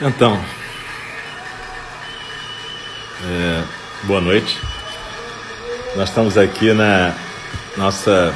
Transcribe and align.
Então, 0.00 0.40
é, 3.24 3.64
boa 4.04 4.20
noite. 4.20 4.56
Nós 5.96 6.08
estamos 6.08 6.38
aqui 6.38 6.72
na 6.72 7.12
nossa 7.76 8.32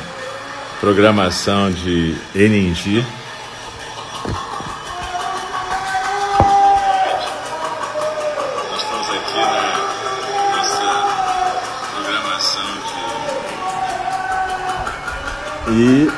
programação 0.80 1.70
de 1.70 2.16
Eningi. 2.34 3.06
Nós 8.68 8.82
estamos 8.82 9.08
aqui 9.08 9.38
na 9.38 10.56
nossa 10.56 10.82
programação 11.94 12.66
de. 15.68 15.72
E, 15.74 16.10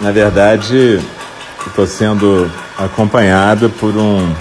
na 0.00 0.10
verdade, 0.10 1.04
estou 1.66 1.86
sendo 1.86 2.50
acompanhado 2.78 3.70
por 3.70 3.96
um 3.96 4.34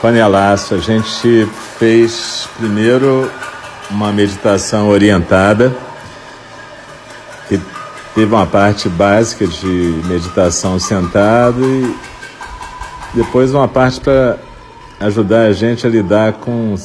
panelaço. 0.00 0.74
A 0.74 0.78
gente 0.78 1.48
fez 1.78 2.48
primeiro 2.56 3.30
uma 3.90 4.12
meditação 4.12 4.88
orientada, 4.88 5.74
que 7.48 7.60
teve 8.14 8.32
uma 8.32 8.46
parte 8.46 8.88
básica 8.88 9.46
de 9.46 10.02
meditação 10.06 10.78
sentado 10.78 11.64
e 11.64 11.96
depois 13.14 13.52
uma 13.52 13.66
parte 13.66 14.00
para 14.00 14.38
ajudar 15.00 15.46
a 15.46 15.52
gente 15.52 15.86
a 15.86 15.90
lidar 15.90 16.34
com 16.34 16.76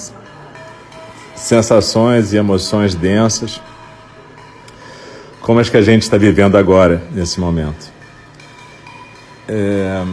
sensações 1.35 2.33
e 2.33 2.37
emoções 2.37 2.95
densas, 2.95 3.61
como 5.41 5.59
as 5.59 5.69
que 5.69 5.77
a 5.77 5.81
gente 5.81 6.01
está 6.01 6.17
vivendo 6.17 6.57
agora, 6.57 7.03
nesse 7.11 7.39
momento. 7.39 7.94
É, 9.47 10.03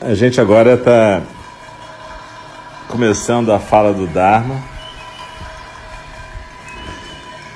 a 0.00 0.14
gente 0.14 0.40
agora 0.40 0.74
está 0.74 1.22
começando 2.88 3.52
a 3.52 3.58
fala 3.58 3.92
do 3.92 4.06
Dharma. 4.06 4.56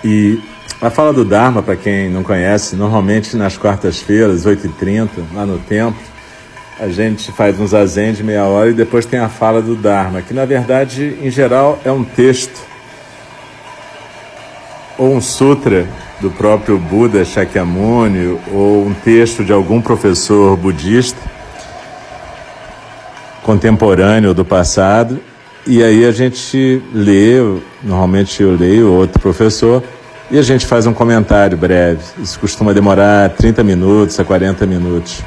E 0.04 0.40
a 0.80 0.90
fala 0.90 1.12
do 1.12 1.24
Dharma, 1.24 1.62
para 1.62 1.76
quem 1.76 2.08
não 2.08 2.22
conhece, 2.22 2.76
normalmente 2.76 3.36
nas 3.36 3.56
quartas-feiras, 3.56 4.44
8h30, 4.46 5.08
lá 5.32 5.46
no 5.46 5.58
templo, 5.58 6.00
a 6.78 6.88
gente 6.88 7.30
faz 7.32 7.58
um 7.58 7.66
zazen 7.66 8.12
de 8.12 8.22
meia 8.22 8.44
hora 8.44 8.70
e 8.70 8.74
depois 8.74 9.06
tem 9.06 9.20
a 9.20 9.28
fala 9.28 9.62
do 9.62 9.76
Dharma, 9.76 10.22
que 10.22 10.34
na 10.34 10.44
verdade, 10.44 11.16
em 11.20 11.30
geral, 11.30 11.78
é 11.84 11.92
um 11.92 12.02
texto 12.02 12.71
ou 14.98 15.14
um 15.14 15.20
sutra 15.20 15.86
do 16.20 16.30
próprio 16.30 16.78
Buda 16.78 17.24
Shakyamuni 17.24 18.38
ou 18.52 18.86
um 18.86 18.94
texto 18.94 19.44
de 19.44 19.52
algum 19.52 19.80
professor 19.80 20.56
budista 20.56 21.18
contemporâneo 23.42 24.32
do 24.32 24.44
passado. 24.44 25.20
E 25.66 25.82
aí 25.82 26.04
a 26.04 26.12
gente 26.12 26.82
lê, 26.92 27.36
normalmente 27.82 28.42
eu 28.42 28.56
leio 28.56 28.92
outro 28.92 29.20
professor, 29.20 29.82
e 30.30 30.38
a 30.38 30.42
gente 30.42 30.64
faz 30.64 30.86
um 30.86 30.94
comentário 30.94 31.56
breve. 31.56 32.02
Isso 32.18 32.38
costuma 32.38 32.72
demorar 32.72 33.30
30 33.30 33.62
minutos 33.62 34.18
a 34.18 34.24
40 34.24 34.64
minutos. 34.66 35.20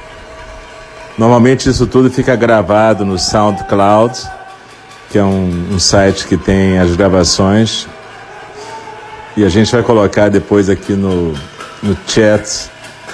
Normalmente 1.18 1.70
isso 1.70 1.86
tudo 1.88 2.10
fica 2.10 2.36
gravado 2.36 3.06
no 3.06 3.18
SoundCloud, 3.18 4.20
que 5.10 5.18
é 5.18 5.24
um, 5.24 5.70
um 5.74 5.80
site 5.80 6.28
que 6.28 6.36
tem 6.36 6.80
as 6.80 6.96
gravações 6.96 7.88
e 9.38 9.44
a 9.44 9.50
gente 9.50 9.72
vai 9.72 9.84
colocar 9.84 10.30
depois 10.30 10.70
aqui 10.70 10.94
no, 10.94 11.34
no 11.84 11.98
chat 12.08 12.70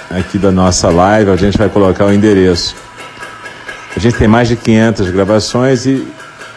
aqui 0.10 0.38
da 0.38 0.52
nossa 0.52 0.90
live, 0.90 1.32
a 1.32 1.36
gente 1.36 1.58
vai 1.58 1.70
colocar 1.70 2.06
o 2.06 2.14
endereço. 2.14 2.76
A 3.96 4.00
gente 4.00 4.18
tem 4.18 4.28
mais 4.28 4.48
de 4.48 4.56
500 4.56 5.10
gravações 5.10 5.86
e 5.86 6.08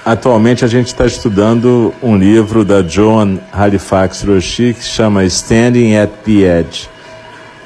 atualmente 0.05 0.65
a 0.65 0.69
gente 0.69 0.89
está 0.89 1.07
estudando 1.07 1.95
um 2.03 2.17
livro 2.17 2.65
da 2.65 2.83
Joan 2.83 3.39
Halifax 3.53 4.23
Roshi 4.23 4.75
que 4.75 4.85
chama 4.85 5.25
Standing 5.25 5.97
at 5.97 6.11
the 6.25 6.61
Edge, 6.61 6.89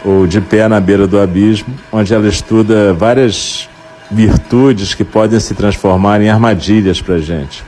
ou 0.04 0.26
De 0.26 0.40
Pé 0.40 0.68
na 0.68 0.80
Beira 0.80 1.06
do 1.06 1.18
Abismo, 1.18 1.74
onde 1.90 2.14
ela 2.14 2.28
estuda 2.28 2.92
várias 2.92 3.68
virtudes 4.10 4.94
que 4.94 5.04
podem 5.04 5.38
se 5.40 5.54
transformar 5.54 6.20
em 6.20 6.30
armadilhas 6.30 7.00
para 7.00 7.16
a 7.16 7.20
gente. 7.20 7.62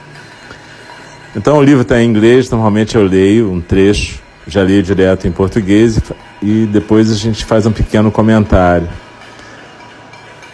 Então 1.34 1.58
o 1.58 1.62
livro 1.62 1.82
está 1.82 2.02
em 2.02 2.08
inglês, 2.08 2.50
normalmente 2.50 2.96
eu 2.96 3.04
leio 3.04 3.52
um 3.52 3.60
trecho, 3.60 4.20
já 4.48 4.64
li 4.64 4.82
direto 4.82 5.28
em 5.28 5.30
português 5.30 6.00
e 6.42 6.66
depois 6.66 7.10
a 7.10 7.14
gente 7.14 7.44
faz 7.44 7.66
um 7.66 7.72
pequeno 7.72 8.10
comentário. 8.10 8.88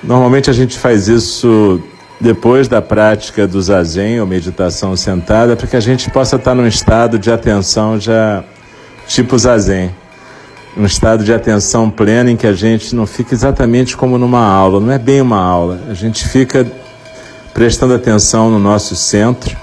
Normalmente 0.02 0.50
a 0.50 0.52
gente 0.52 0.78
faz 0.78 1.08
isso 1.08 1.82
depois 2.20 2.68
da 2.68 2.82
prática 2.82 3.46
do 3.46 3.60
zazen 3.60 4.20
ou 4.20 4.26
meditação 4.26 4.94
sentada, 4.96 5.56
para 5.56 5.66
que 5.66 5.76
a 5.76 5.80
gente 5.80 6.10
possa 6.10 6.36
estar 6.36 6.54
num 6.54 6.66
estado 6.66 7.18
de 7.18 7.30
atenção 7.30 7.98
já 7.98 8.44
tipo 9.08 9.38
zazen. 9.38 9.94
Um 10.76 10.84
estado 10.84 11.24
de 11.24 11.32
atenção 11.32 11.88
plena 11.88 12.30
em 12.30 12.36
que 12.36 12.46
a 12.46 12.52
gente 12.52 12.94
não 12.94 13.06
fica 13.06 13.34
exatamente 13.34 13.96
como 13.96 14.18
numa 14.18 14.44
aula, 14.44 14.78
não 14.78 14.92
é 14.92 14.98
bem 14.98 15.22
uma 15.22 15.40
aula. 15.40 15.80
A 15.88 15.94
gente 15.94 16.28
fica 16.28 16.66
prestando 17.54 17.94
atenção 17.94 18.50
no 18.50 18.58
nosso 18.58 18.94
centro 18.94 19.56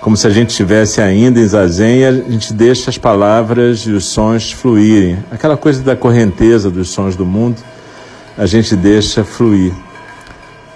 como 0.00 0.16
se 0.16 0.26
a 0.26 0.30
gente 0.30 0.50
estivesse 0.50 1.00
ainda 1.00 1.40
em 1.40 1.46
zazen 1.46 2.04
a 2.04 2.12
gente 2.12 2.52
deixa 2.52 2.88
as 2.88 2.96
palavras 2.96 3.80
e 3.80 3.90
os 3.90 4.04
sons 4.04 4.52
fluírem. 4.52 5.18
Aquela 5.30 5.56
coisa 5.56 5.82
da 5.82 5.96
correnteza 5.96 6.70
dos 6.70 6.88
sons 6.90 7.16
do 7.16 7.26
mundo, 7.26 7.56
a 8.36 8.46
gente 8.46 8.76
deixa 8.76 9.24
fluir. 9.24 9.72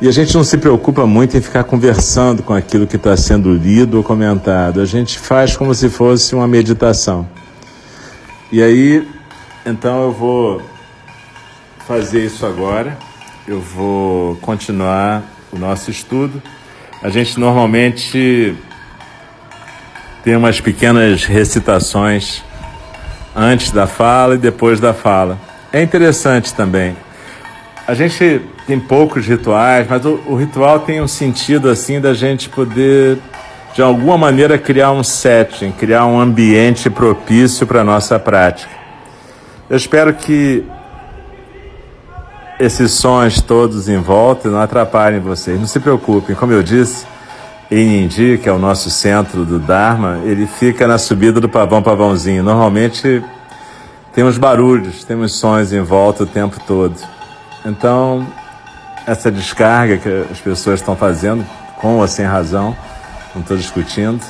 E 0.01 0.09
a 0.09 0.11
gente 0.11 0.35
não 0.35 0.43
se 0.43 0.59
preocupa 0.59 1.07
muito 1.07 1.37
em 1.37 1.41
ficar 1.41 1.63
conversando 1.63 2.43
com 2.43 2.53
aquilo 2.53 2.89
que 2.89 2.97
está 2.97 3.17
sendo 3.17 3.55
lido 3.55 3.99
ou 3.99 4.03
comentado. 4.03 4.81
A 4.81 4.85
gente 4.85 5.17
faz 5.17 5.57
como 5.57 5.73
se 5.73 5.89
fosse 5.89 6.35
uma 6.35 6.49
meditação. 6.49 7.25
E 8.51 8.61
aí, 8.61 9.07
então 9.65 10.03
eu 10.03 10.13
vou 10.13 10.61
fazer 11.87 12.25
isso 12.25 12.45
agora. 12.45 12.99
Eu 13.47 13.61
vou 13.61 14.35
continuar 14.37 15.23
o 15.53 15.57
nosso 15.57 15.89
estudo. 15.89 16.43
A 17.01 17.09
gente 17.09 17.39
normalmente 17.39 18.57
tem 20.23 20.37
umas 20.37 20.61
pequenas 20.61 21.25
recitações 21.25 22.43
antes 23.35 23.71
da 23.71 23.87
fala 23.87 24.35
e 24.35 24.39
depois 24.39 24.79
da 24.79 24.95
fala. 24.95 25.39
É 25.73 25.83
interessante 25.83 26.55
também. 26.55 26.97
A 27.87 27.95
gente 27.95 28.41
tem 28.67 28.79
poucos 28.79 29.27
rituais, 29.27 29.87
mas 29.89 30.05
o, 30.05 30.21
o 30.27 30.37
ritual 30.37 30.81
tem 30.81 31.01
um 31.01 31.09
sentido 31.09 31.69
assim 31.69 32.01
da 32.01 32.15
gente 32.15 32.49
poder, 32.49 33.19
de 33.75 33.83
alguma 33.83 34.17
maneira, 34.17 34.57
criar 34.57 34.93
um 34.93 35.03
setting, 35.03 35.73
criar 35.73 36.07
um 36.07 36.21
ambiente 36.21 36.89
propício 36.89 37.67
para 37.67 37.81
a 37.81 37.85
nossa 37.85 38.19
prática. 38.19 38.71
Eu 39.69 39.77
espero 39.77 40.15
que 40.15 40.65
esses 42.61 42.93
sons 42.93 43.41
todos 43.41 43.89
em 43.89 43.99
volta 43.99 44.49
não 44.49 44.61
atrapalhem 44.61 45.19
vocês. 45.19 45.59
Não 45.59 45.67
se 45.67 45.81
preocupem, 45.81 46.37
como 46.37 46.53
eu 46.53 46.63
disse, 46.63 47.07
em 47.81 48.05
Indi, 48.05 48.39
que 48.43 48.49
é 48.49 48.53
o 48.53 48.59
nosso 48.59 48.91
centro 48.91 49.47
do 49.47 49.59
Dharma, 49.59 50.21
ele 50.25 50.47
fica 50.47 50.87
na 50.87 50.99
subida 50.99 51.41
do 51.41 51.49
Pavão 51.49 51.83
Pavãozinho. 51.83 52.43
Normalmente 52.43 53.25
tem 54.13 54.23
uns 54.23 54.37
barulhos, 54.37 55.05
tem 55.05 55.17
uns 55.17 55.35
sons 55.35 55.73
em 55.73 55.81
volta 55.81 56.25
o 56.25 56.27
tempo 56.27 56.61
todo. 56.67 56.95
Então, 57.65 58.27
essa 59.07 59.31
descarga 59.31 59.97
que 59.97 60.27
as 60.31 60.39
pessoas 60.39 60.81
estão 60.81 60.95
fazendo, 60.95 61.47
com 61.81 61.97
ou 61.97 62.07
sem 62.07 62.27
razão, 62.27 62.77
não 63.35 63.41
estou 63.41 63.57
discutindo, 63.57 64.21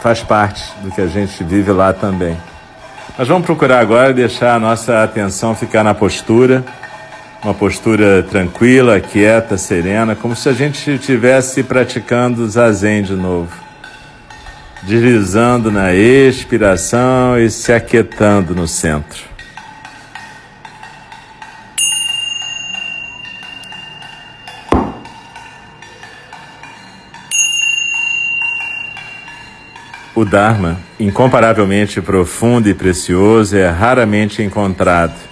faz 0.00 0.22
parte 0.22 0.64
do 0.82 0.90
que 0.90 1.02
a 1.02 1.06
gente 1.06 1.44
vive 1.44 1.70
lá 1.72 1.92
também. 1.92 2.38
Mas 3.18 3.28
vamos 3.28 3.44
procurar 3.44 3.80
agora 3.80 4.14
deixar 4.14 4.54
a 4.54 4.58
nossa 4.58 5.02
atenção 5.02 5.54
ficar 5.54 5.84
na 5.84 5.92
postura 5.92 6.64
uma 7.42 7.52
postura 7.52 8.22
tranquila, 8.22 9.00
quieta, 9.00 9.58
serena, 9.58 10.14
como 10.14 10.36
se 10.36 10.48
a 10.48 10.52
gente 10.52 10.92
estivesse 10.92 11.64
praticando 11.64 12.48
zazen 12.48 13.02
de 13.02 13.14
novo. 13.14 13.50
Deslizando 14.84 15.70
na 15.70 15.92
expiração 15.92 17.38
e 17.38 17.50
se 17.50 17.72
aquietando 17.72 18.54
no 18.54 18.68
centro. 18.68 19.32
O 30.14 30.24
Dharma, 30.24 30.78
incomparavelmente 31.00 32.00
profundo 32.00 32.68
e 32.68 32.74
precioso, 32.74 33.56
é 33.56 33.68
raramente 33.68 34.42
encontrado 34.42 35.31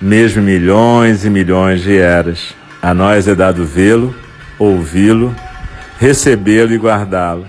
mesmo 0.00 0.42
milhões 0.42 1.24
e 1.24 1.30
milhões 1.30 1.82
de 1.82 1.98
eras. 1.98 2.54
A 2.80 2.94
nós 2.94 3.28
é 3.28 3.34
dado 3.34 3.66
vê-lo, 3.66 4.14
ouvi-lo, 4.58 5.34
recebê-lo 5.98 6.72
e 6.72 6.78
guardá-lo. 6.78 7.46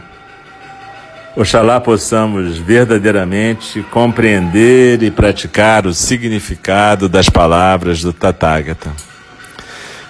Oxalá 1.35 1.79
possamos 1.79 2.57
verdadeiramente 2.57 3.81
compreender 3.83 5.01
e 5.01 5.09
praticar 5.09 5.87
o 5.87 5.93
significado 5.93 7.07
das 7.07 7.29
palavras 7.29 8.01
do 8.01 8.11
Tathagata. 8.11 8.91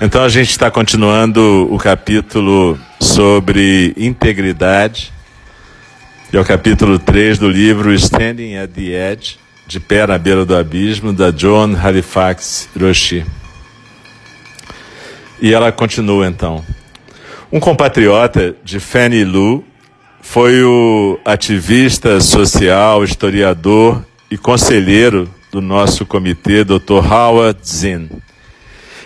Então 0.02 0.24
a 0.24 0.30
gente 0.30 0.50
está 0.50 0.72
continuando 0.72 1.68
o 1.72 1.78
capítulo 1.78 2.76
sobre 3.00 3.94
integridade, 3.96 5.14
e 6.34 6.38
é 6.38 6.40
o 6.40 6.46
capítulo 6.46 6.98
3 6.98 7.38
do 7.38 7.48
livro 7.48 7.94
Standing 7.94 8.56
at 8.56 8.72
the 8.72 9.12
Edge, 9.12 9.38
de 9.72 9.80
pé 9.80 10.06
na 10.06 10.18
beira 10.18 10.44
do 10.44 10.54
abismo, 10.54 11.14
da 11.14 11.32
John 11.32 11.74
Halifax 11.82 12.68
Roshi. 12.78 13.26
E 15.42 15.54
ela 15.54 15.72
continua 15.72 16.28
então. 16.28 16.62
Um 17.50 17.58
compatriota 17.58 18.54
de 18.66 18.82
Fanny 18.82 19.24
Lu 19.24 19.64
foi 20.22 20.62
o 20.62 21.18
ativista 21.24 22.20
social, 22.20 23.02
historiador 23.06 24.06
e 24.30 24.38
conselheiro 24.38 25.30
do 25.50 25.62
nosso 25.62 26.06
comitê, 26.06 26.66
Dr. 26.66 27.10
Howard 27.10 27.60
Zinn. 27.66 28.10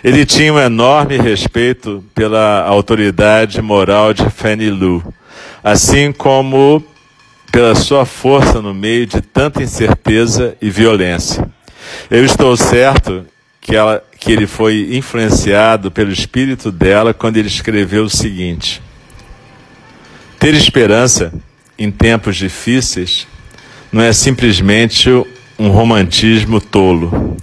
Ele 0.04 0.26
tinha 0.26 0.52
um 0.52 0.58
enorme 0.58 1.16
respeito 1.18 2.04
pela 2.16 2.64
autoridade 2.64 3.62
moral 3.62 4.16
de 4.16 4.28
Fanny 4.32 4.72
Lu, 4.72 5.14
assim 5.64 6.12
como 6.12 6.84
pela 7.56 7.74
sua 7.74 8.06
força 8.06 8.62
no 8.62 8.74
meio 8.74 9.06
de 9.06 9.22
tanta 9.22 9.64
incerteza 9.64 10.58
e 10.62 10.70
violência. 10.70 11.50
Eu 12.12 12.26
estou 12.26 12.58
certo 12.58 13.26
que, 13.62 13.74
ela, 13.74 14.04
que 14.20 14.30
ele 14.30 14.46
foi 14.46 14.90
influenciado 14.92 15.90
pelo 15.90 16.12
espírito 16.12 16.70
dela 16.70 17.14
quando 17.14 17.38
ele 17.38 17.48
escreveu 17.48 18.04
o 18.04 18.10
seguinte: 18.10 18.82
Ter 20.38 20.54
esperança 20.54 21.32
em 21.80 21.90
tempos 21.90 22.36
difíceis 22.36 23.26
não 23.90 24.02
é 24.02 24.12
simplesmente 24.12 25.10
um 25.58 25.70
romantismo 25.70 26.60
tolo. 26.60 27.38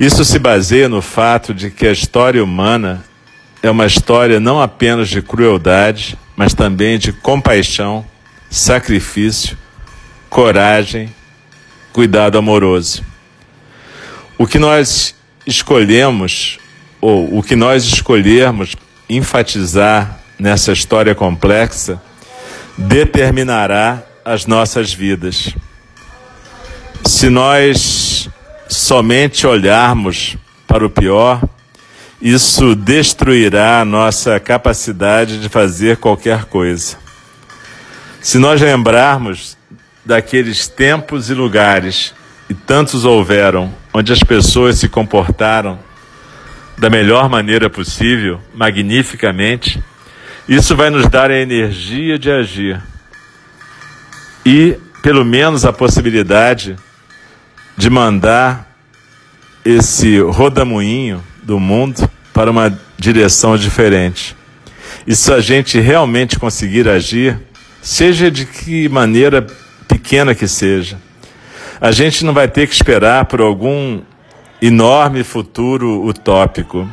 Isso 0.00 0.24
se 0.24 0.38
baseia 0.38 0.88
no 0.88 1.02
fato 1.02 1.52
de 1.52 1.70
que 1.70 1.86
a 1.86 1.92
história 1.92 2.42
humana 2.42 3.04
é 3.62 3.70
uma 3.70 3.84
história 3.84 4.40
não 4.40 4.62
apenas 4.62 5.10
de 5.10 5.20
crueldade, 5.20 6.16
mas 6.34 6.54
também 6.54 6.96
de 6.96 7.12
compaixão, 7.12 8.10
sacrifício, 8.52 9.56
coragem, 10.28 11.12
cuidado 11.90 12.36
amoroso. 12.36 13.02
O 14.36 14.46
que 14.46 14.58
nós 14.58 15.14
escolhemos, 15.46 16.58
ou 17.00 17.38
o 17.38 17.42
que 17.42 17.56
nós 17.56 17.84
escolhermos 17.84 18.76
enfatizar 19.08 20.20
nessa 20.38 20.70
história 20.70 21.14
complexa, 21.14 22.00
determinará 22.76 24.02
as 24.22 24.44
nossas 24.44 24.92
vidas. 24.92 25.54
Se 27.06 27.30
nós 27.30 28.28
somente 28.68 29.46
olharmos 29.46 30.36
para 30.66 30.84
o 30.84 30.90
pior, 30.90 31.42
isso 32.20 32.74
destruirá 32.74 33.80
a 33.80 33.84
nossa 33.84 34.38
capacidade 34.38 35.40
de 35.40 35.48
fazer 35.48 35.96
qualquer 35.96 36.44
coisa. 36.44 37.01
Se 38.22 38.38
nós 38.38 38.60
lembrarmos 38.60 39.58
daqueles 40.06 40.68
tempos 40.68 41.28
e 41.28 41.34
lugares, 41.34 42.14
e 42.48 42.54
tantos 42.54 43.04
houveram, 43.04 43.74
onde 43.92 44.12
as 44.12 44.20
pessoas 44.20 44.78
se 44.78 44.88
comportaram 44.88 45.76
da 46.78 46.88
melhor 46.88 47.28
maneira 47.28 47.68
possível, 47.68 48.40
magnificamente, 48.54 49.82
isso 50.48 50.76
vai 50.76 50.88
nos 50.88 51.08
dar 51.08 51.32
a 51.32 51.36
energia 51.36 52.16
de 52.16 52.30
agir 52.30 52.80
e, 54.46 54.78
pelo 55.02 55.24
menos, 55.24 55.64
a 55.64 55.72
possibilidade 55.72 56.76
de 57.76 57.90
mandar 57.90 58.72
esse 59.64 60.20
rodamuinho 60.20 61.20
do 61.42 61.58
mundo 61.58 62.08
para 62.32 62.52
uma 62.52 62.72
direção 62.96 63.56
diferente. 63.56 64.36
E 65.04 65.16
se 65.16 65.32
a 65.32 65.40
gente 65.40 65.80
realmente 65.80 66.38
conseguir 66.38 66.88
agir, 66.88 67.36
seja 67.82 68.30
de 68.30 68.46
que 68.46 68.88
maneira 68.88 69.44
pequena 69.88 70.34
que 70.34 70.46
seja, 70.46 70.96
a 71.80 71.90
gente 71.90 72.24
não 72.24 72.32
vai 72.32 72.46
ter 72.46 72.68
que 72.68 72.74
esperar 72.74 73.24
por 73.24 73.40
algum 73.40 74.00
enorme 74.62 75.24
futuro 75.24 76.06
utópico. 76.06 76.88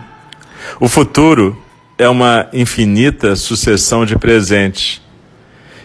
O 0.79 0.89
futuro 0.89 1.61
é 1.95 2.09
uma 2.09 2.47
infinita 2.51 3.35
sucessão 3.35 4.03
de 4.03 4.17
presentes. 4.17 4.99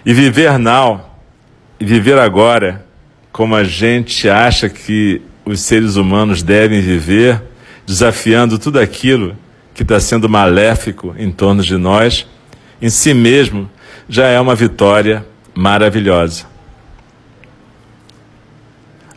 E 0.07 0.15
viver 0.15 0.59
now, 0.59 1.19
viver 1.79 2.19
agora, 2.19 2.87
como 3.31 3.55
a 3.55 3.63
gente 3.63 4.29
acha 4.29 4.71
que 4.71 5.21
os 5.45 5.61
seres 5.61 5.97
humanos 5.97 6.43
devem 6.43 6.81
viver, 6.81 7.43
desafiando 7.85 8.59
tudo 8.59 8.79
aquilo 8.81 9.37
que 9.75 9.83
está 9.83 10.01
sendo 10.01 10.29
maléfico 10.29 11.15
em 11.19 11.31
torno 11.31 11.63
de 11.63 11.77
nós, 11.77 12.27
em 12.81 12.89
si 12.89 13.13
mesmo 13.13 13.69
já 14.09 14.27
é 14.27 14.41
uma 14.41 14.55
vitória 14.55 15.27
maravilhosa. 15.55 16.47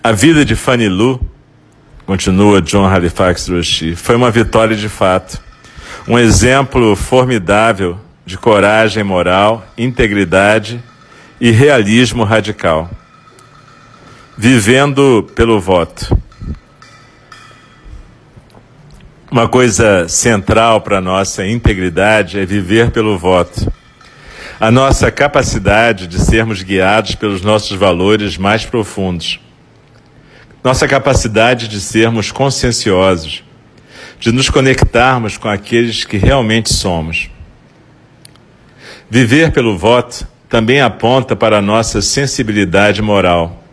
A 0.03 0.11
vida 0.11 0.45
de 0.45 0.55
Fanny 0.55 0.87
Lu, 0.87 1.19
continua 2.05 2.61
John 2.61 2.85
Halifax 2.85 3.49
Roshi, 3.49 3.95
foi 3.95 4.15
uma 4.15 4.31
vitória 4.31 4.75
de 4.75 4.87
fato 4.87 5.47
um 6.07 6.17
exemplo 6.17 6.95
formidável 6.95 7.99
de 8.25 8.37
coragem 8.37 9.03
moral, 9.03 9.67
integridade 9.77 10.81
e 11.39 11.51
realismo 11.51 12.23
radical. 12.23 12.89
Vivendo 14.37 15.29
pelo 15.35 15.59
voto. 15.59 16.17
Uma 19.29 19.49
coisa 19.49 20.07
central 20.07 20.79
para 20.79 20.99
a 20.99 21.01
nossa 21.01 21.45
integridade 21.45 22.39
é 22.39 22.45
viver 22.45 22.91
pelo 22.91 23.17
voto. 23.17 23.71
A 24.59 24.71
nossa 24.71 25.11
capacidade 25.11 26.07
de 26.07 26.19
sermos 26.19 26.63
guiados 26.63 27.13
pelos 27.13 27.43
nossos 27.43 27.77
valores 27.77 28.39
mais 28.39 28.65
profundos. 28.65 29.39
Nossa 30.63 30.87
capacidade 30.87 31.67
de 31.67 31.79
sermos 31.79 32.31
conscienciosos 32.31 33.43
de 34.19 34.31
nos 34.31 34.49
conectarmos 34.49 35.37
com 35.37 35.47
aqueles 35.47 36.05
que 36.05 36.17
realmente 36.17 36.73
somos. 36.73 37.29
Viver 39.07 39.51
pelo 39.51 39.77
voto 39.77 40.27
também 40.49 40.81
aponta 40.81 41.35
para 41.35 41.59
a 41.59 41.61
nossa 41.61 42.01
sensibilidade 42.01 42.99
moral, 42.99 43.63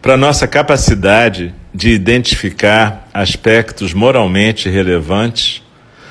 para 0.00 0.14
a 0.14 0.16
nossa 0.16 0.48
capacidade 0.48 1.54
de 1.74 1.90
identificar 1.90 3.10
aspectos 3.12 3.92
moralmente 3.92 4.70
relevantes 4.70 5.62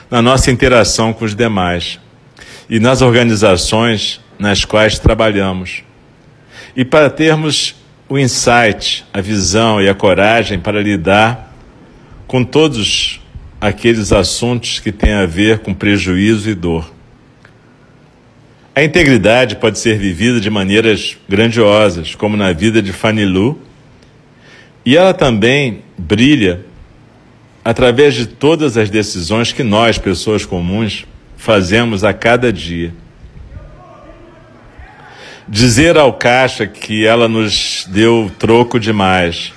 na 0.07 0.21
nossa 0.21 0.51
interação 0.51 1.11
com 1.11 1.25
os 1.25 1.35
demais 1.35 2.02
e 2.69 2.79
nas 2.79 3.01
organizações 3.01 4.21
nas 4.39 4.65
quais 4.65 4.99
trabalhamos. 4.99 5.83
E 6.75 6.83
para 6.83 7.09
termos 7.09 7.75
o 8.09 8.17
insight, 8.17 9.05
a 9.13 9.21
visão 9.21 9.81
e 9.81 9.87
a 9.87 9.93
coragem 9.93 10.59
para 10.59 10.81
lidar 10.81 11.53
com 12.27 12.43
todos 12.43 13.21
aqueles 13.61 14.11
assuntos 14.11 14.79
que 14.79 14.91
têm 14.91 15.13
a 15.13 15.25
ver 15.25 15.59
com 15.59 15.73
prejuízo 15.73 16.49
e 16.49 16.55
dor. 16.55 16.91
A 18.75 18.83
integridade 18.83 19.55
pode 19.57 19.77
ser 19.77 19.97
vivida 19.97 20.39
de 20.39 20.49
maneiras 20.49 21.17
grandiosas, 21.29 22.15
como 22.15 22.35
na 22.35 22.51
vida 22.51 22.81
de 22.81 22.91
Fanny 22.91 23.23
Lu, 23.23 23.59
e 24.85 24.97
ela 24.97 25.13
também 25.13 25.83
brilha 25.97 26.65
através 27.63 28.15
de 28.15 28.25
todas 28.25 28.75
as 28.77 28.89
decisões 28.89 29.53
que 29.53 29.63
nós, 29.63 29.97
pessoas 29.97 30.43
comuns, 30.43 31.05
fazemos 31.43 32.05
a 32.05 32.13
cada 32.13 32.53
dia. 32.53 32.93
Dizer 35.45 35.97
ao 35.97 36.13
caixa 36.13 36.65
que 36.65 37.05
ela 37.05 37.27
nos 37.27 37.85
deu 37.89 38.31
troco 38.39 38.79
demais. 38.79 39.51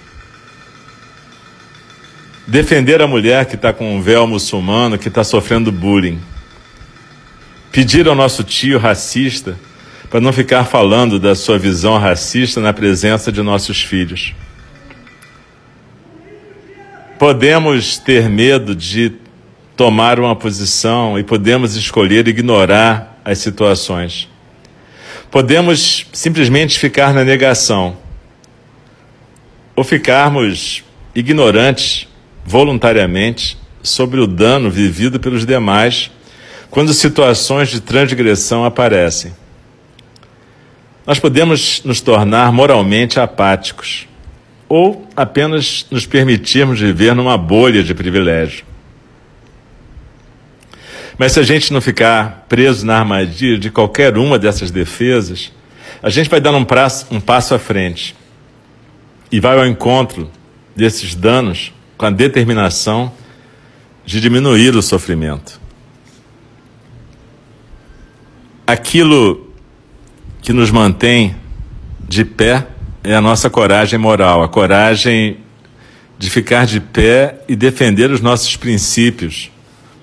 Defender 2.45 3.01
a 3.01 3.07
mulher 3.07 3.47
que 3.47 3.55
está 3.55 3.73
com 3.73 3.95
um 3.95 4.03
véu 4.03 4.27
muçulmano, 4.27 4.99
que 4.99 5.07
está 5.07 5.23
sofrendo 5.23 5.71
bullying. 5.71 6.21
Pedir 7.71 8.09
ao 8.09 8.17
nosso 8.17 8.43
tio 8.43 8.81
racista 8.81 9.57
para 10.11 10.21
não 10.21 10.33
ficar 10.33 10.65
falando 10.65 11.21
da 11.21 11.37
sua 11.37 11.57
visão 11.57 11.99
racista 11.99 12.61
na 12.61 12.73
presença 12.73 13.31
de 13.31 13.43
nossos 13.43 13.81
filhos. 13.81 14.35
Podemos 17.17 17.97
ter 17.97 18.29
medo 18.29 18.75
de 18.75 19.26
tomar 19.77 20.19
uma 20.19 20.35
posição 20.35 21.19
e 21.19 21.23
podemos 21.23 21.77
escolher 21.77 22.27
ignorar 22.27 23.21
as 23.25 23.39
situações. 23.39 24.29
Podemos 25.31 26.07
simplesmente 26.13 26.79
ficar 26.79 27.13
na 27.13 27.23
negação 27.23 27.99
ou 29.75 29.85
ficarmos 29.85 30.83
ignorantes 31.15 32.09
voluntariamente 32.45 33.59
sobre 33.83 34.19
o 34.19 34.27
dano 34.27 34.71
vivido 34.71 35.21
pelos 35.21 35.45
demais 35.45 36.11
quando 36.71 36.95
situações 36.95 37.69
de 37.69 37.81
transgressão 37.81 38.65
aparecem. 38.65 39.35
Nós 41.07 41.19
podemos 41.21 41.83
nos 41.85 42.01
tornar 42.01 42.51
moralmente 42.51 43.21
apáticos 43.21 44.09
ou 44.69 45.07
apenas 45.15 45.87
nos 45.91 46.07
permitirmos 46.07 46.81
viver 46.81 47.15
numa 47.15 47.37
bolha 47.37 47.83
de 47.83 47.95
privilégio. 47.95 48.65
Mas 51.19 51.33
se 51.33 51.41
a 51.41 51.43
gente 51.43 51.73
não 51.73 51.81
ficar 51.81 52.45
preso 52.49 52.85
na 52.85 52.99
armadilha 52.99 53.59
de 53.59 53.71
qualquer 53.71 54.19
uma 54.19 54.39
dessas 54.39 54.71
defesas, 54.71 55.51
a 56.03 56.11
gente 56.11 56.29
vai 56.29 56.41
dando 56.41 56.59
um, 56.59 56.67
um 57.17 57.21
passo 57.21 57.55
à 57.55 57.59
frente 57.59 58.15
e 59.33 59.41
vai 59.41 59.59
ao 59.59 59.67
encontro 59.67 60.31
desses 60.75 61.15
danos 61.15 61.73
com 61.97 62.05
a 62.05 62.11
determinação 62.11 63.11
de 64.05 64.21
diminuir 64.21 64.77
o 64.77 64.83
sofrimento. 64.83 65.59
Aquilo 68.67 69.51
que 70.43 70.53
nos 70.53 70.71
mantém 70.71 71.35
de 72.07 72.25
pé 72.25 72.67
é 73.03 73.15
a 73.15 73.21
nossa 73.21 73.49
coragem 73.49 73.99
moral, 73.99 74.43
a 74.43 74.49
coragem 74.49 75.39
de 76.19 76.31
ficar 76.31 76.67
de 76.67 76.81
pé 76.81 77.41
e 77.49 77.57
defender 77.57 78.11
os 78.11 78.21
nossos 78.21 78.57
princípios 78.57 79.51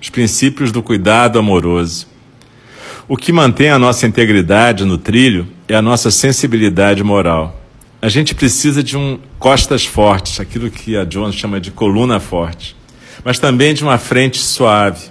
os 0.04 0.10
princípios 0.10 0.70
do 0.70 0.82
cuidado 0.82 1.38
amoroso. 1.38 2.06
O 3.08 3.16
que 3.16 3.32
mantém 3.32 3.70
a 3.70 3.78
nossa 3.78 4.06
integridade 4.06 4.84
no 4.84 4.98
trilho 4.98 5.48
é 5.66 5.74
a 5.74 5.80
nossa 5.80 6.10
sensibilidade 6.10 7.02
moral. 7.02 7.58
A 8.02 8.10
gente 8.10 8.34
precisa 8.34 8.82
de 8.82 8.98
um 8.98 9.18
costas 9.38 9.86
fortes, 9.86 10.40
aquilo 10.40 10.70
que 10.70 10.94
a 10.94 11.06
Jones 11.06 11.36
chama 11.36 11.58
de 11.58 11.70
coluna 11.70 12.20
forte, 12.20 12.76
mas 13.24 13.38
também 13.38 13.72
de 13.72 13.82
uma 13.82 13.96
frente 13.96 14.36
suave. 14.36 15.06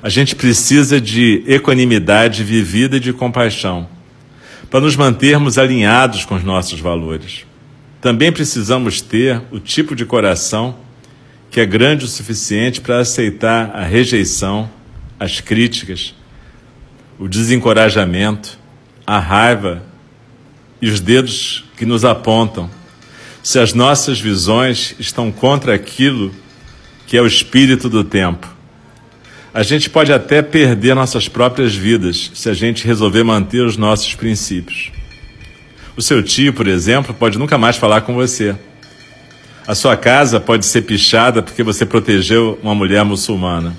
A 0.00 0.08
gente 0.08 0.36
precisa 0.36 1.00
de 1.00 1.42
equanimidade 1.44 2.44
vivida 2.44 2.98
e 2.98 3.00
de 3.00 3.12
compaixão, 3.12 3.88
para 4.70 4.82
nos 4.82 4.94
mantermos 4.94 5.58
alinhados 5.58 6.24
com 6.24 6.36
os 6.36 6.44
nossos 6.44 6.78
valores. 6.78 7.44
Também 8.00 8.30
precisamos 8.30 9.00
ter 9.00 9.42
o 9.50 9.58
tipo 9.58 9.96
de 9.96 10.06
coração 10.06 10.76
que 11.50 11.60
é 11.60 11.66
grande 11.66 12.04
o 12.04 12.08
suficiente 12.08 12.80
para 12.80 13.00
aceitar 13.00 13.70
a 13.74 13.82
rejeição, 13.82 14.68
as 15.18 15.40
críticas, 15.40 16.14
o 17.18 17.28
desencorajamento, 17.28 18.58
a 19.06 19.18
raiva 19.18 19.82
e 20.80 20.88
os 20.88 21.00
dedos 21.00 21.64
que 21.76 21.86
nos 21.86 22.04
apontam, 22.04 22.70
se 23.42 23.58
as 23.58 23.72
nossas 23.72 24.20
visões 24.20 24.94
estão 24.98 25.30
contra 25.30 25.74
aquilo 25.74 26.34
que 27.06 27.16
é 27.16 27.22
o 27.22 27.26
espírito 27.26 27.88
do 27.88 28.02
tempo. 28.02 28.54
A 29.54 29.62
gente 29.62 29.88
pode 29.88 30.12
até 30.12 30.42
perder 30.42 30.94
nossas 30.94 31.28
próprias 31.28 31.74
vidas 31.74 32.30
se 32.34 32.50
a 32.50 32.52
gente 32.52 32.86
resolver 32.86 33.22
manter 33.22 33.64
os 33.64 33.76
nossos 33.76 34.14
princípios. 34.14 34.90
O 35.96 36.02
seu 36.02 36.22
tio, 36.22 36.52
por 36.52 36.66
exemplo, 36.66 37.14
pode 37.14 37.38
nunca 37.38 37.56
mais 37.56 37.76
falar 37.76 38.02
com 38.02 38.12
você 38.12 38.54
a 39.66 39.74
sua 39.74 39.96
casa 39.96 40.38
pode 40.38 40.64
ser 40.64 40.82
pichada 40.82 41.42
porque 41.42 41.62
você 41.62 41.84
protegeu 41.84 42.58
uma 42.62 42.74
mulher 42.74 43.04
muçulmana. 43.04 43.76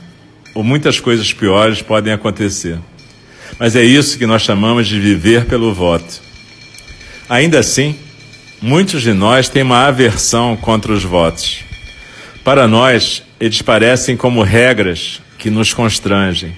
Ou 0.54 0.64
muitas 0.64 1.00
coisas 1.00 1.32
piores 1.32 1.82
podem 1.82 2.12
acontecer. 2.12 2.78
Mas 3.58 3.76
é 3.76 3.84
isso 3.84 4.18
que 4.18 4.26
nós 4.26 4.42
chamamos 4.42 4.88
de 4.88 5.00
viver 5.00 5.46
pelo 5.46 5.74
voto. 5.74 6.22
Ainda 7.30 7.60
assim, 7.60 7.96
muitos 8.62 9.02
de 9.02 9.14
nós 9.14 9.48
têm 9.48 9.64
uma 9.64 9.86
aversão 9.86 10.58
contra 10.58 10.92
os 10.92 11.04
votos. 11.04 11.60
Para 12.44 12.68
nós, 12.68 13.24
eles 13.40 13.62
parecem 13.62 14.18
como 14.18 14.44
regras 14.44 15.22
que 15.38 15.50
nos 15.50 15.74
constrangem. 15.74 16.52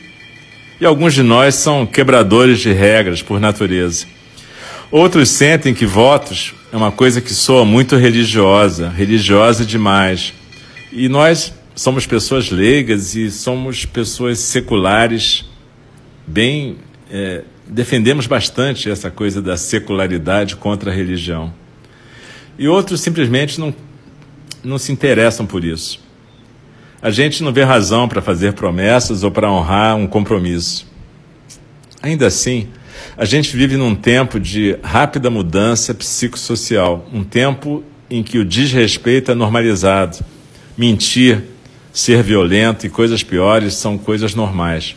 E 0.82 0.86
alguns 0.86 1.14
de 1.14 1.22
nós 1.22 1.56
são 1.56 1.86
quebradores 1.86 2.60
de 2.60 2.72
regras 2.72 3.22
por 3.22 3.40
natureza. 3.40 4.08
Outros 4.90 5.30
sentem 5.30 5.74
que 5.74 5.86
votos 5.86 6.54
é 6.72 6.78
uma 6.78 6.92
coisa 6.92 7.20
que 7.20 7.34
soa 7.34 7.66
muito 7.66 7.96
religiosa, 7.96 8.90
religiosa 8.90 9.66
demais. 9.66 10.34
E 10.92 11.10
nós 11.10 11.54
somos 11.76 12.06
pessoas 12.06 12.52
leigas 12.52 13.16
e 13.16 13.32
somos 13.32 13.86
pessoas 13.86 14.40
seculares, 14.40 15.46
bem. 16.28 16.78
É, 17.12 17.44
defendemos 17.68 18.28
bastante 18.28 18.90
essa 18.90 19.10
coisa 19.10 19.42
da 19.42 19.58
secularidade 19.58 20.56
contra 20.56 20.92
a 20.92 20.94
religião. 20.94 21.54
E 22.58 22.68
outros 22.68 23.02
simplesmente 23.02 23.60
não, 23.60 23.74
não 24.64 24.78
se 24.78 24.92
interessam 24.92 25.46
por 25.46 25.64
isso. 25.64 26.00
A 27.02 27.10
gente 27.10 27.44
não 27.44 27.54
vê 27.54 27.64
razão 27.64 28.08
para 28.08 28.22
fazer 28.22 28.54
promessas 28.54 29.24
ou 29.24 29.32
para 29.32 29.52
honrar 29.52 29.96
um 29.96 30.06
compromisso. 30.06 30.86
Ainda 32.02 32.28
assim, 32.28 32.68
a 33.18 33.26
gente 33.26 33.56
vive 33.56 33.78
num 33.78 33.96
tempo 33.96 34.40
de 34.40 34.78
rápida 34.84 35.30
mudança 35.30 35.94
psicossocial, 35.94 37.08
um 37.14 37.24
tempo 37.24 37.84
em 38.10 38.24
que 38.24 38.38
o 38.38 38.46
desrespeito 38.46 39.32
é 39.32 39.36
normalizado. 39.36 40.18
Mentir, 40.78 41.44
ser 41.92 42.24
violento 42.24 42.86
e 42.86 42.90
coisas 42.90 43.24
piores 43.24 43.76
são 43.76 43.98
coisas 43.98 44.34
normais. 44.34 44.96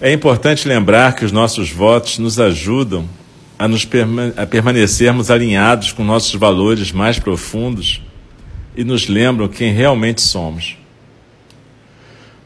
É 0.00 0.12
importante 0.12 0.68
lembrar 0.68 1.14
que 1.14 1.24
os 1.24 1.32
nossos 1.32 1.70
votos 1.70 2.18
nos 2.18 2.38
ajudam 2.38 3.08
a, 3.58 3.68
nos 3.68 3.84
perma 3.84 4.32
a 4.36 4.46
permanecermos 4.46 5.30
alinhados 5.30 5.92
com 5.92 6.04
nossos 6.04 6.34
valores 6.34 6.92
mais 6.92 7.18
profundos 7.18 8.00
e 8.76 8.84
nos 8.84 9.08
lembram 9.08 9.48
quem 9.48 9.72
realmente 9.72 10.22
somos. 10.22 10.76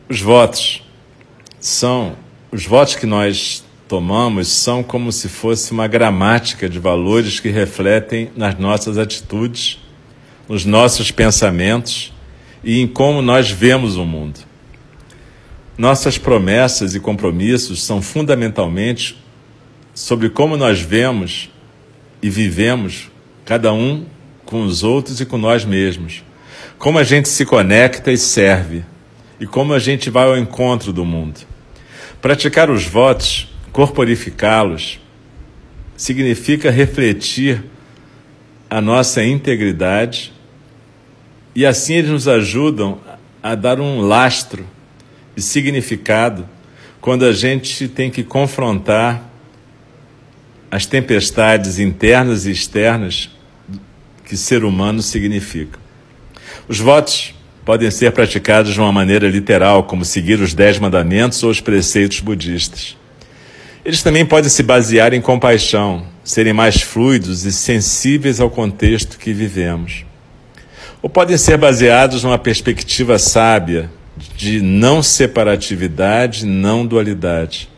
Os 0.09 0.21
votos 0.21 0.83
são 1.61 2.17
os 2.51 2.65
votos 2.67 2.95
que 2.95 3.07
nós 3.07 3.64
tomamos 3.89 4.49
são 4.49 4.83
como 4.83 5.13
se 5.13 5.29
fosse 5.29 5.73
uma 5.73 5.87
gramática 5.87 6.69
de 6.69 6.79
valores 6.79 7.39
que 7.41 7.51
refletem 7.51 8.31
nas 8.37 8.59
nossas 8.59 8.99
atitudes, 8.99 9.79
nos 10.49 10.65
nossos 10.65 11.11
pensamentos 11.11 12.13
e 12.63 12.81
em 12.81 12.87
como 12.87 13.21
nós 13.21 13.51
vemos 13.51 13.97
o 13.97 14.05
mundo. 14.05 14.41
Nossas 15.77 16.17
promessas 16.17 16.95
e 16.95 17.01
compromissos 17.01 17.83
são 17.83 18.01
fundamentalmente 18.01 19.23
sobre 19.95 20.31
como 20.31 20.57
nós 20.57 20.81
vemos 20.81 21.51
e 22.23 22.31
vivemos 22.31 23.11
cada 23.45 23.73
um 23.73 24.07
com 24.45 24.63
os 24.63 24.83
outros 24.83 25.21
e 25.21 25.27
com 25.27 25.37
nós 25.37 25.65
mesmos. 25.65 26.23
Como 26.79 26.99
a 26.99 27.05
gente 27.05 27.29
se 27.29 27.45
conecta 27.45 28.11
e 28.11 28.17
serve 28.17 28.85
e 29.39 29.47
como 29.47 29.75
a 29.75 29.79
gente 29.79 30.11
vai 30.11 30.25
ao 30.25 30.39
encontro 30.39 30.93
do 30.93 31.05
mundo. 31.05 31.41
Praticar 32.23 32.71
os 32.71 32.85
votos 32.85 33.49
corporificá-los 33.75 35.01
significa 35.97 36.71
refletir 36.71 37.65
a 38.71 38.81
nossa 38.81 39.25
integridade 39.25 40.33
e 41.57 41.67
assim 41.67 41.95
eles 41.95 42.11
nos 42.13 42.29
ajudam 42.29 43.01
a 43.43 43.57
dar 43.57 43.81
um 43.81 44.01
lastro 44.01 44.65
de 45.35 45.43
significado 45.43 46.49
quando 47.01 47.25
a 47.25 47.33
gente 47.33 47.89
tem 47.89 48.13
que 48.13 48.23
confrontar 48.23 49.29
as 50.71 50.87
tempestades 50.87 51.81
internas 51.81 52.47
e 52.47 52.53
externas 52.53 53.29
que 54.25 54.37
ser 54.37 54.65
humano 54.65 55.03
significa. 55.03 55.81
Os 56.69 56.79
votos 56.79 57.35
podem 57.65 57.91
ser 57.91 58.13
praticados 58.13 58.73
de 58.73 58.79
uma 58.79 58.93
maneira 58.93 59.29
literal, 59.29 59.83
como 59.83 60.05
seguir 60.05 60.39
os 60.41 60.55
dez 60.55 60.79
mandamentos 60.79 61.43
ou 61.43 61.51
os 61.51 61.61
preceitos 61.61 62.21
budistas. 62.21 62.97
Eles 63.85 64.03
também 64.03 64.25
podem 64.25 64.49
se 64.49 64.63
basear 64.63 65.13
em 65.13 65.21
compaixão, 65.21 66.07
serem 66.25 66.55
mais 66.55 66.81
fluidos 66.81 67.45
e 67.45 67.53
sensíveis 67.53 68.41
ao 68.41 68.49
contexto 68.49 69.19
que 69.19 69.31
vivemos. 69.31 70.07
Ou 71.03 71.11
podem 71.11 71.37
ser 71.37 71.59
baseados 71.59 72.25
numa 72.25 72.39
perspectiva 72.39 73.19
sábia 73.19 73.91
de 74.35 74.63
não 74.63 75.03
separatividade, 75.03 76.47
não 76.47 76.87
dualidade. 76.87 77.69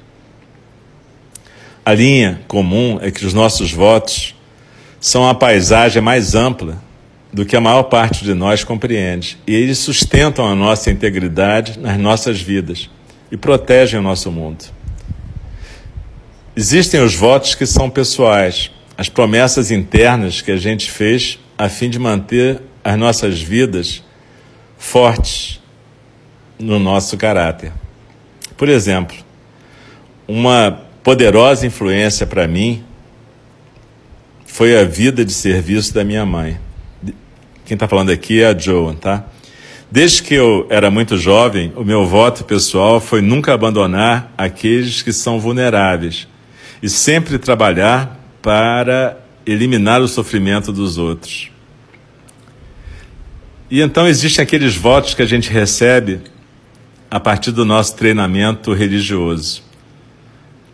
A 1.85 1.93
linha 1.93 2.41
comum 2.47 3.01
é 3.03 3.11
que 3.11 3.27
os 3.27 3.35
nossos 3.35 3.73
votos 3.73 4.33
são 5.01 5.29
a 5.29 5.35
paisagem 5.35 6.01
mais 6.01 6.37
ampla 6.37 6.81
do 7.33 7.45
que 7.45 7.57
a 7.57 7.61
maior 7.61 7.83
parte 7.85 8.23
de 8.23 8.33
nós 8.33 8.63
compreende, 8.63 9.37
e 9.45 9.53
eles 9.53 9.79
sustentam 9.79 10.47
a 10.47 10.55
nossa 10.55 10.89
integridade 10.89 11.81
nas 11.81 11.99
nossas 11.99 12.41
vidas 12.41 12.89
e 13.31 13.37
protegem 13.37 13.99
o 13.99 14.03
nosso 14.03 14.31
mundo. 14.31 14.76
Existem 16.59 17.03
os 17.03 17.15
votos 17.15 17.55
que 17.55 17.67
são 17.67 17.91
pessoais, 17.91 18.71
as 18.97 19.11
promessas 19.11 19.71
internas 19.71 20.41
que 20.41 20.51
a 20.51 20.57
gente 20.57 20.91
fez 20.91 21.39
a 21.59 21.69
fim 21.69 21.91
de 21.91 21.99
manter 21.99 22.63
as 22.83 22.99
nossas 22.99 23.43
vidas 23.43 24.03
fortes 24.79 25.61
no 26.59 26.79
nosso 26.79 27.19
caráter. 27.19 27.75
Por 28.57 28.71
exemplo, 28.71 29.15
uma 30.27 30.81
poderosa 31.05 31.67
influência 31.67 32.27
para 32.27 32.49
mim 32.49 32.83
foi 34.47 34.79
a 34.81 34.85
vida 34.85 35.27
de 35.27 35.35
serviço 35.35 35.93
da 35.93 36.05
minha 36.05 36.25
mãe. 36.25 36.59
Quem 37.67 37.75
está 37.75 37.87
falando 37.87 38.09
aqui 38.09 38.41
é 38.41 38.47
a 38.47 38.57
Joan, 38.57 38.95
tá? 38.95 39.27
Desde 39.93 40.23
que 40.23 40.33
eu 40.33 40.67
era 40.71 40.91
muito 40.91 41.19
jovem, 41.19 41.71
o 41.77 41.85
meu 41.85 42.07
voto 42.07 42.45
pessoal 42.45 42.99
foi 42.99 43.21
nunca 43.21 43.53
abandonar 43.53 44.33
aqueles 44.39 45.03
que 45.03 45.13
são 45.13 45.39
vulneráveis 45.39 46.27
e 46.83 46.89
sempre 46.89 47.39
trabalhar 47.39 48.21
para 48.43 49.19
eliminar 49.47 50.01
o 50.01 50.09
sofrimento 50.09 50.73
dos 50.73 50.99
outros. 50.99 51.51
E 53.71 53.81
então 53.81 54.07
existem 54.07 54.43
aqueles 54.43 54.77
votos 54.77 55.15
que 55.15 55.23
a 55.23 55.27
gente 55.27 55.51
recebe 55.51 56.21
a 57.11 57.19
partir 57.19 57.53
do 57.53 57.65
nosso 57.65 57.97
treinamento 57.97 58.73
religioso. 58.73 59.65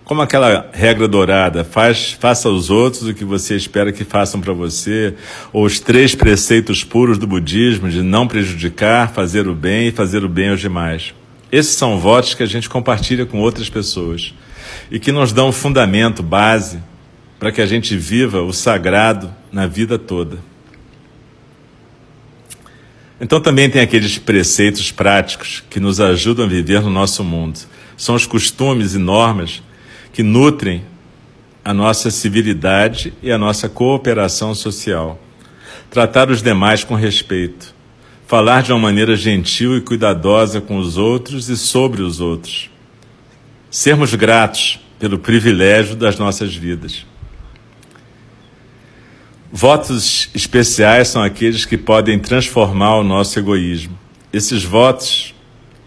Como 0.04 0.20
aquela 0.20 0.68
regra 0.72 1.06
dourada, 1.06 1.64
faz, 1.64 2.12
faça 2.12 2.48
aos 2.48 2.68
outros 2.68 3.08
o 3.08 3.14
que 3.14 3.24
você 3.24 3.54
espera 3.56 3.92
que 3.92 4.04
façam 4.04 4.40
para 4.40 4.52
você, 4.52 5.14
ou 5.52 5.64
os 5.64 5.78
três 5.78 6.14
preceitos 6.14 6.82
puros 6.82 7.16
do 7.16 7.26
budismo 7.26 7.88
de 7.88 8.02
não 8.02 8.26
prejudicar, 8.26 9.12
fazer 9.12 9.46
o 9.46 9.54
bem 9.54 9.88
e 9.88 9.92
fazer 9.92 10.24
o 10.24 10.28
bem 10.28 10.50
aos 10.50 10.60
demais. 10.60 11.14
Esses 11.50 11.76
são 11.76 11.98
votos 11.98 12.34
que 12.34 12.42
a 12.42 12.46
gente 12.46 12.68
compartilha 12.68 13.24
com 13.24 13.38
outras 13.38 13.70
pessoas 13.70 14.34
e 14.90 14.98
que 14.98 15.12
nos 15.12 15.32
dão 15.32 15.52
fundamento, 15.52 16.22
base, 16.22 16.82
para 17.38 17.50
que 17.50 17.60
a 17.60 17.66
gente 17.66 17.96
viva 17.96 18.42
o 18.42 18.52
sagrado 18.52 19.32
na 19.50 19.66
vida 19.66 19.98
toda. 19.98 20.38
Então 23.20 23.40
também 23.40 23.70
tem 23.70 23.80
aqueles 23.80 24.18
preceitos 24.18 24.90
práticos 24.90 25.62
que 25.70 25.78
nos 25.78 26.00
ajudam 26.00 26.44
a 26.44 26.48
viver 26.48 26.82
no 26.82 26.90
nosso 26.90 27.22
mundo. 27.22 27.60
São 27.96 28.16
os 28.16 28.26
costumes 28.26 28.94
e 28.94 28.98
normas 28.98 29.62
que 30.12 30.24
nutrem 30.24 30.82
a 31.64 31.72
nossa 31.72 32.10
civilidade 32.10 33.14
e 33.22 33.30
a 33.30 33.38
nossa 33.38 33.68
cooperação 33.68 34.56
social. 34.56 35.20
Tratar 35.88 36.30
os 36.30 36.42
demais 36.42 36.82
com 36.82 36.96
respeito. 36.96 37.72
Falar 38.26 38.62
de 38.62 38.72
uma 38.72 38.80
maneira 38.80 39.14
gentil 39.14 39.76
e 39.76 39.80
cuidadosa 39.80 40.60
com 40.60 40.78
os 40.78 40.96
outros 40.96 41.48
e 41.48 41.56
sobre 41.56 42.02
os 42.02 42.18
outros. 42.18 42.71
Sermos 43.72 44.14
gratos 44.14 44.78
pelo 44.98 45.18
privilégio 45.18 45.96
das 45.96 46.18
nossas 46.18 46.54
vidas. 46.54 47.06
Votos 49.50 50.28
especiais 50.34 51.08
são 51.08 51.22
aqueles 51.22 51.64
que 51.64 51.78
podem 51.78 52.18
transformar 52.18 52.96
o 52.96 53.02
nosso 53.02 53.38
egoísmo. 53.38 53.98
Esses 54.30 54.62
votos 54.62 55.34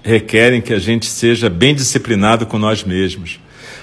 requerem 0.01 0.63
que 0.63 0.73
a 0.73 0.79
gente 0.79 1.05
seja 1.05 1.47
bem 1.47 1.75
disciplinado 1.75 2.47
com 2.47 2.57
nós 2.57 2.83
mesmos, 2.83 3.39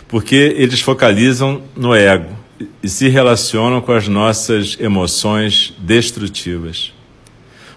porque 0.08 0.52
eles 0.58 0.80
focalizam 0.80 1.62
no 1.76 1.94
ego 1.94 2.36
e 2.82 2.88
se 2.88 3.08
relacionam 3.08 3.80
com 3.80 3.92
as 3.92 4.08
nossas 4.08 4.76
emoções 4.80 5.74
destrutivas. 5.78 6.92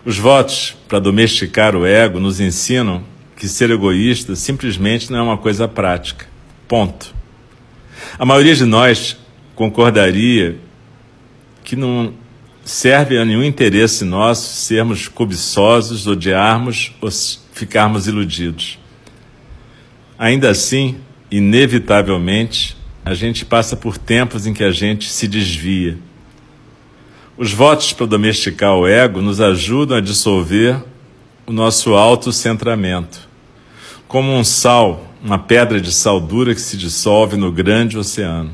Os 0.03 0.17
votos 0.17 0.75
para 0.87 0.97
domesticar 0.97 1.75
o 1.75 1.85
ego 1.85 2.19
nos 2.19 2.39
ensinam 2.39 3.03
que 3.35 3.47
ser 3.47 3.69
egoísta 3.69 4.35
simplesmente 4.35 5.11
não 5.11 5.19
é 5.19 5.21
uma 5.21 5.37
coisa 5.37 5.67
prática. 5.67 6.27
Ponto. 6.67 7.13
A 8.17 8.25
maioria 8.25 8.55
de 8.55 8.65
nós 8.65 9.17
concordaria 9.55 10.57
que 11.63 11.75
não 11.75 12.13
serve 12.63 13.17
a 13.17 13.25
nenhum 13.25 13.43
interesse 13.43 14.03
nosso 14.03 14.55
sermos 14.55 15.07
cobiçosos, 15.07 16.07
odiarmos 16.07 16.93
ou 17.01 17.09
ficarmos 17.53 18.07
iludidos. 18.07 18.79
Ainda 20.17 20.49
assim, 20.49 20.97
inevitavelmente, 21.29 22.75
a 23.03 23.13
gente 23.13 23.45
passa 23.45 23.75
por 23.75 23.97
tempos 23.97 24.47
em 24.47 24.53
que 24.53 24.63
a 24.63 24.71
gente 24.71 25.09
se 25.09 25.27
desvia. 25.27 25.97
Os 27.37 27.51
votos 27.51 27.93
para 27.93 28.05
domesticar 28.05 28.73
o 28.75 28.87
ego 28.87 29.21
nos 29.21 29.41
ajudam 29.41 29.97
a 29.97 30.01
dissolver 30.01 30.81
o 31.45 31.51
nosso 31.51 31.93
autocentramento, 31.93 33.24
como 34.07 34.31
um 34.33 34.43
sal, 34.43 35.05
uma 35.23 35.39
pedra 35.39 35.81
de 35.81 35.91
sal 35.91 36.19
dura 36.19 36.53
que 36.53 36.61
se 36.61 36.77
dissolve 36.77 37.35
no 37.35 37.51
grande 37.51 37.97
oceano. 37.97 38.51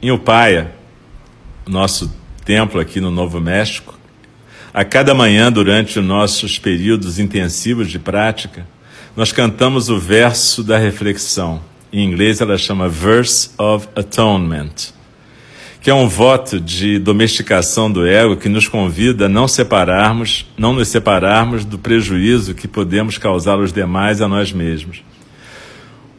Em 0.00 0.10
Upaia, 0.10 0.74
nosso 1.66 2.12
templo 2.44 2.80
aqui 2.80 3.00
no 3.00 3.10
Novo 3.10 3.40
México, 3.40 3.98
a 4.74 4.84
cada 4.84 5.14
manhã, 5.14 5.52
durante 5.52 5.98
os 5.98 6.04
nossos 6.04 6.58
períodos 6.58 7.18
intensivos 7.18 7.90
de 7.90 7.98
prática, 7.98 8.66
nós 9.14 9.30
cantamos 9.30 9.90
o 9.90 9.98
verso 9.98 10.64
da 10.64 10.78
reflexão. 10.78 11.60
Em 11.92 12.02
inglês 12.02 12.40
ela 12.40 12.56
chama 12.56 12.88
Verse 12.88 13.50
of 13.58 13.86
Atonement, 13.94 14.94
que 15.82 15.90
é 15.90 15.94
um 15.94 16.08
voto 16.08 16.60
de 16.60 17.00
domesticação 17.00 17.90
do 17.90 18.06
ego 18.06 18.36
que 18.36 18.48
nos 18.48 18.68
convida 18.68 19.26
a 19.26 19.28
não 19.28 19.48
separarmos, 19.48 20.46
não 20.56 20.72
nos 20.72 20.86
separarmos 20.86 21.64
do 21.64 21.76
prejuízo 21.76 22.54
que 22.54 22.68
podemos 22.68 23.18
causar 23.18 23.54
aos 23.54 23.72
demais 23.72 24.20
a 24.20 24.28
nós 24.28 24.52
mesmos. 24.52 25.02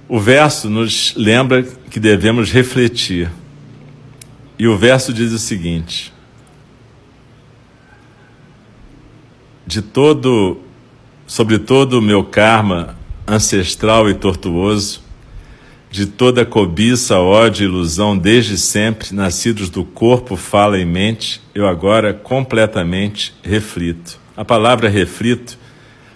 O 0.09 0.19
verso 0.19 0.69
nos 0.69 1.13
lembra 1.15 1.63
que 1.63 1.97
devemos 1.97 2.51
refletir 2.51 3.31
e 4.59 4.67
o 4.67 4.77
verso 4.77 5.13
diz 5.13 5.31
o 5.31 5.39
seguinte: 5.39 6.13
De 9.65 9.81
todo, 9.81 10.59
sobre 11.25 11.57
todo 11.57 11.99
o 11.99 12.01
meu 12.01 12.21
karma 12.21 12.97
ancestral 13.25 14.09
e 14.09 14.13
tortuoso, 14.13 15.01
de 15.93 16.07
toda 16.07 16.43
cobiça, 16.43 17.19
ódio 17.19 17.63
e 17.63 17.69
ilusão 17.69 18.17
desde 18.17 18.57
sempre, 18.57 19.13
nascidos 19.13 19.69
do 19.69 19.85
corpo, 19.85 20.35
fala 20.35 20.79
e 20.79 20.83
mente, 20.83 21.39
eu 21.53 21.67
agora 21.67 22.11
completamente 22.11 23.31
reflito. 23.43 24.19
A 24.35 24.43
palavra 24.43 24.89
reflito, 24.89 25.55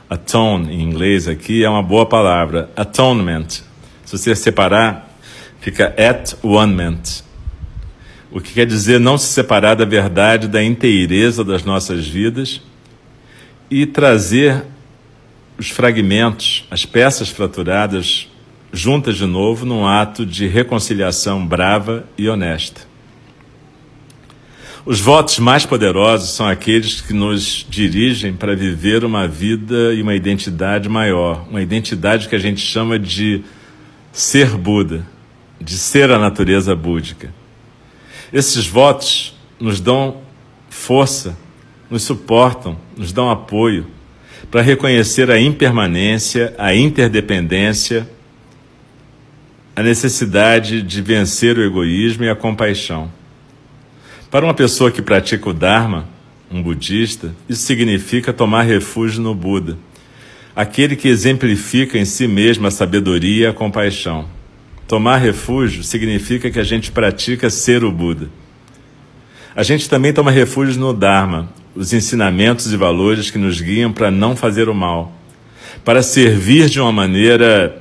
atone 0.09 0.73
em 0.73 0.81
inglês 0.81 1.27
aqui, 1.27 1.63
é 1.63 1.69
uma 1.69 1.83
boa 1.83 2.07
palavra. 2.07 2.71
Atonement. 2.75 3.45
Se 4.03 4.17
você 4.17 4.35
separar, 4.35 5.15
fica 5.61 5.93
at 5.95 6.33
one-ment 6.41 7.21
o 8.31 8.41
que 8.41 8.53
quer 8.53 8.65
dizer 8.65 8.99
não 8.99 9.15
se 9.15 9.27
separar 9.27 9.75
da 9.75 9.85
verdade, 9.85 10.47
da 10.47 10.63
inteireza 10.63 11.43
das 11.43 11.63
nossas 11.63 12.07
vidas 12.07 12.63
e 13.69 13.85
trazer 13.85 14.65
os 15.55 15.69
fragmentos, 15.69 16.65
as 16.71 16.83
peças 16.83 17.29
fraturadas 17.29 18.27
juntas 18.71 19.15
de 19.15 19.25
novo 19.25 19.65
num 19.65 19.85
ato 19.85 20.25
de 20.25 20.47
reconciliação 20.47 21.45
brava 21.45 22.05
e 22.17 22.29
honesta. 22.29 22.81
Os 24.85 25.01
votos 25.01 25.37
mais 25.37 25.65
poderosos 25.65 26.29
são 26.29 26.47
aqueles 26.47 27.01
que 27.01 27.11
nos 27.11 27.65
dirigem 27.69 28.33
para 28.33 28.55
viver 28.55 29.03
uma 29.03 29.27
vida 29.27 29.93
e 29.93 30.01
uma 30.01 30.15
identidade 30.15 30.87
maior, 30.87 31.45
uma 31.49 31.61
identidade 31.61 32.29
que 32.29 32.35
a 32.35 32.39
gente 32.39 32.61
chama 32.61 32.97
de 32.97 33.43
ser 34.13 34.47
Buda, 34.51 35.05
de 35.59 35.77
ser 35.77 36.09
a 36.09 36.17
natureza 36.17 36.73
búdica. 36.73 37.33
Esses 38.31 38.65
votos 38.65 39.35
nos 39.59 39.81
dão 39.81 40.21
força, 40.69 41.37
nos 41.89 42.03
suportam, 42.03 42.77
nos 42.95 43.11
dão 43.11 43.29
apoio 43.29 43.87
para 44.49 44.61
reconhecer 44.61 45.29
a 45.29 45.37
impermanência, 45.39 46.53
a 46.57 46.73
interdependência, 46.73 48.09
a 49.77 49.83
necessidade 49.83 50.81
de 50.81 51.03
vencer 51.03 51.55
o 51.55 51.63
egoísmo 51.63 52.23
e 52.23 52.29
a 52.29 52.35
compaixão. 52.35 53.11
Para 54.31 54.43
uma 54.43 54.53
pessoa 54.55 54.89
que 54.89 55.03
pratica 55.03 55.47
o 55.47 55.53
Dharma, 55.53 56.09
um 56.51 56.63
budista, 56.63 57.35
isso 57.47 57.61
significa 57.61 58.33
tomar 58.33 58.63
refúgio 58.63 59.21
no 59.21 59.35
Buda, 59.35 59.77
aquele 60.55 60.95
que 60.95 61.07
exemplifica 61.07 61.95
em 61.95 62.05
si 62.05 62.27
mesmo 62.27 62.65
a 62.65 62.71
sabedoria 62.71 63.45
e 63.45 63.47
a 63.47 63.53
compaixão. 63.53 64.27
Tomar 64.87 65.17
refúgio 65.17 65.83
significa 65.83 66.49
que 66.49 66.59
a 66.59 66.63
gente 66.63 66.91
pratica 66.91 67.47
ser 67.47 67.83
o 67.83 67.91
Buda. 67.91 68.31
A 69.55 69.61
gente 69.61 69.87
também 69.87 70.11
toma 70.11 70.31
refúgio 70.31 70.79
no 70.79 70.91
Dharma, 70.91 71.53
os 71.75 71.93
ensinamentos 71.93 72.73
e 72.73 72.77
valores 72.77 73.29
que 73.29 73.37
nos 73.37 73.61
guiam 73.61 73.93
para 73.93 74.09
não 74.09 74.35
fazer 74.35 74.69
o 74.69 74.73
mal, 74.73 75.15
para 75.85 76.01
servir 76.01 76.67
de 76.67 76.79
uma 76.79 76.91
maneira 76.91 77.79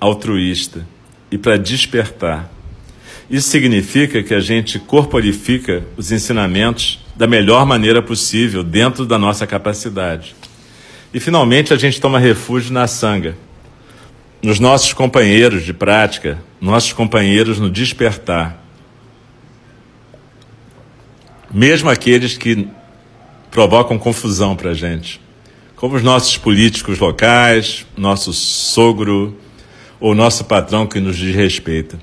altruísta, 0.00 0.86
e 1.30 1.38
para 1.38 1.56
despertar. 1.56 2.50
Isso 3.30 3.48
significa 3.48 4.22
que 4.22 4.34
a 4.34 4.40
gente 4.40 4.78
corporifica 4.78 5.84
os 5.96 6.10
ensinamentos 6.10 6.98
da 7.16 7.26
melhor 7.26 7.64
maneira 7.64 8.02
possível, 8.02 8.64
dentro 8.64 9.06
da 9.06 9.18
nossa 9.18 9.46
capacidade. 9.46 10.34
E 11.14 11.20
finalmente 11.20 11.72
a 11.72 11.76
gente 11.76 12.00
toma 12.00 12.18
refúgio 12.18 12.72
na 12.72 12.86
sanga, 12.86 13.36
nos 14.42 14.58
nossos 14.58 14.92
companheiros 14.92 15.64
de 15.64 15.72
prática, 15.72 16.42
nossos 16.60 16.92
companheiros 16.92 17.58
no 17.58 17.70
despertar. 17.70 18.58
Mesmo 21.52 21.90
aqueles 21.90 22.36
que 22.36 22.66
provocam 23.50 23.98
confusão 23.98 24.56
para 24.56 24.70
a 24.70 24.74
gente, 24.74 25.20
como 25.76 25.96
os 25.96 26.02
nossos 26.02 26.36
políticos 26.36 26.98
locais, 26.98 27.86
nosso 27.96 28.32
sogro 28.32 29.36
ou 30.00 30.14
nosso 30.14 30.44
patrão 30.44 30.86
que 30.86 30.98
nos 30.98 31.16
desrespeita. 31.16 31.98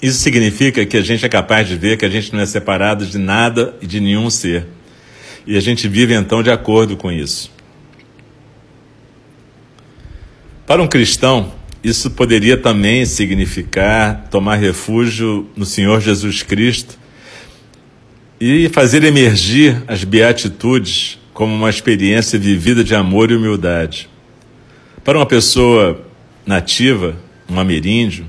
Isso 0.00 0.18
significa 0.18 0.86
que 0.86 0.96
a 0.96 1.02
gente 1.02 1.26
é 1.26 1.28
capaz 1.28 1.66
de 1.66 1.76
ver 1.76 1.96
que 1.96 2.04
a 2.04 2.10
gente 2.10 2.32
não 2.32 2.40
é 2.40 2.46
separado 2.46 3.04
de 3.04 3.18
nada 3.18 3.74
e 3.80 3.86
de 3.86 4.00
nenhum 4.00 4.30
ser. 4.30 4.66
E 5.46 5.56
a 5.56 5.60
gente 5.60 5.88
vive 5.88 6.14
então 6.14 6.42
de 6.42 6.50
acordo 6.50 6.96
com 6.96 7.10
isso. 7.10 7.50
Para 10.66 10.82
um 10.82 10.86
cristão, 10.86 11.52
isso 11.82 12.10
poderia 12.10 12.56
também 12.56 13.04
significar 13.04 14.28
tomar 14.30 14.56
refúgio 14.56 15.46
no 15.54 15.66
Senhor 15.66 16.00
Jesus 16.00 16.42
Cristo 16.42 16.98
e 18.40 18.68
fazer 18.70 19.04
emergir 19.04 19.82
as 19.86 20.04
beatitudes 20.04 21.18
como 21.34 21.54
uma 21.54 21.68
experiência 21.68 22.38
vivida 22.38 22.82
de 22.82 22.94
amor 22.94 23.30
e 23.30 23.36
humildade. 23.36 24.08
Para 25.02 25.18
uma 25.18 25.26
pessoa 25.26 26.06
nativa, 26.46 27.16
um 27.48 27.58
ameríndio, 27.58 28.26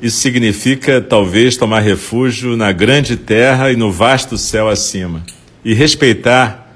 isso 0.00 0.18
significa 0.18 1.00
talvez 1.00 1.56
tomar 1.56 1.80
refúgio 1.80 2.56
na 2.56 2.72
grande 2.72 3.16
terra 3.16 3.70
e 3.70 3.76
no 3.76 3.92
vasto 3.92 4.38
céu 4.38 4.68
acima, 4.68 5.24
e 5.64 5.74
respeitar 5.74 6.74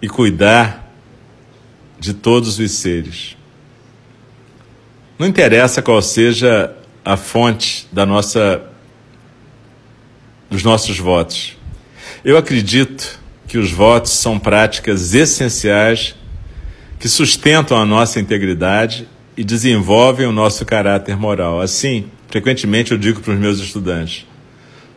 e 0.00 0.08
cuidar 0.08 0.92
de 2.00 2.12
todos 2.12 2.58
os 2.58 2.70
seres. 2.72 3.36
Não 5.16 5.26
interessa 5.26 5.80
qual 5.80 6.02
seja 6.02 6.74
a 7.04 7.16
fonte 7.16 7.86
da 7.92 8.04
nossa 8.04 8.62
dos 10.50 10.64
nossos 10.64 10.98
votos. 10.98 11.56
Eu 12.24 12.36
acredito 12.36 13.18
que 13.46 13.56
os 13.56 13.70
votos 13.70 14.12
são 14.12 14.38
práticas 14.38 15.14
essenciais 15.14 16.14
que 16.98 17.08
sustentam 17.08 17.76
a 17.76 17.86
nossa 17.86 18.20
integridade 18.20 19.08
e 19.42 19.44
desenvolvem 19.44 20.24
o 20.24 20.32
nosso 20.32 20.64
caráter 20.64 21.16
moral. 21.16 21.60
Assim, 21.60 22.08
Frequentemente 22.32 22.92
eu 22.92 22.96
digo 22.96 23.20
para 23.20 23.34
os 23.34 23.38
meus 23.38 23.58
estudantes: 23.58 24.26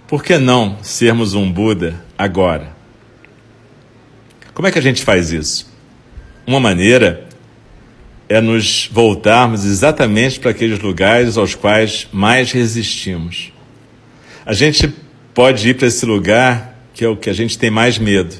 por 0.07 0.23
que 0.23 0.37
não 0.37 0.77
sermos 0.81 1.33
um 1.33 1.51
Buda 1.51 2.01
agora? 2.17 2.73
Como 4.53 4.65
é 4.65 4.71
que 4.71 4.79
a 4.79 4.81
gente 4.81 5.03
faz 5.03 5.33
isso? 5.33 5.69
Uma 6.47 6.61
maneira 6.61 7.27
é 8.29 8.39
nos 8.39 8.89
voltarmos 8.89 9.65
exatamente 9.65 10.39
para 10.39 10.51
aqueles 10.51 10.79
lugares 10.79 11.35
aos 11.35 11.53
quais 11.55 12.07
mais 12.09 12.53
resistimos. 12.53 13.51
A 14.45 14.53
gente 14.53 14.93
pode 15.33 15.67
ir 15.67 15.73
para 15.73 15.87
esse 15.87 16.05
lugar 16.05 16.73
que 16.93 17.03
é 17.03 17.09
o 17.09 17.17
que 17.17 17.29
a 17.29 17.33
gente 17.33 17.59
tem 17.59 17.69
mais 17.69 17.97
medo, 17.97 18.33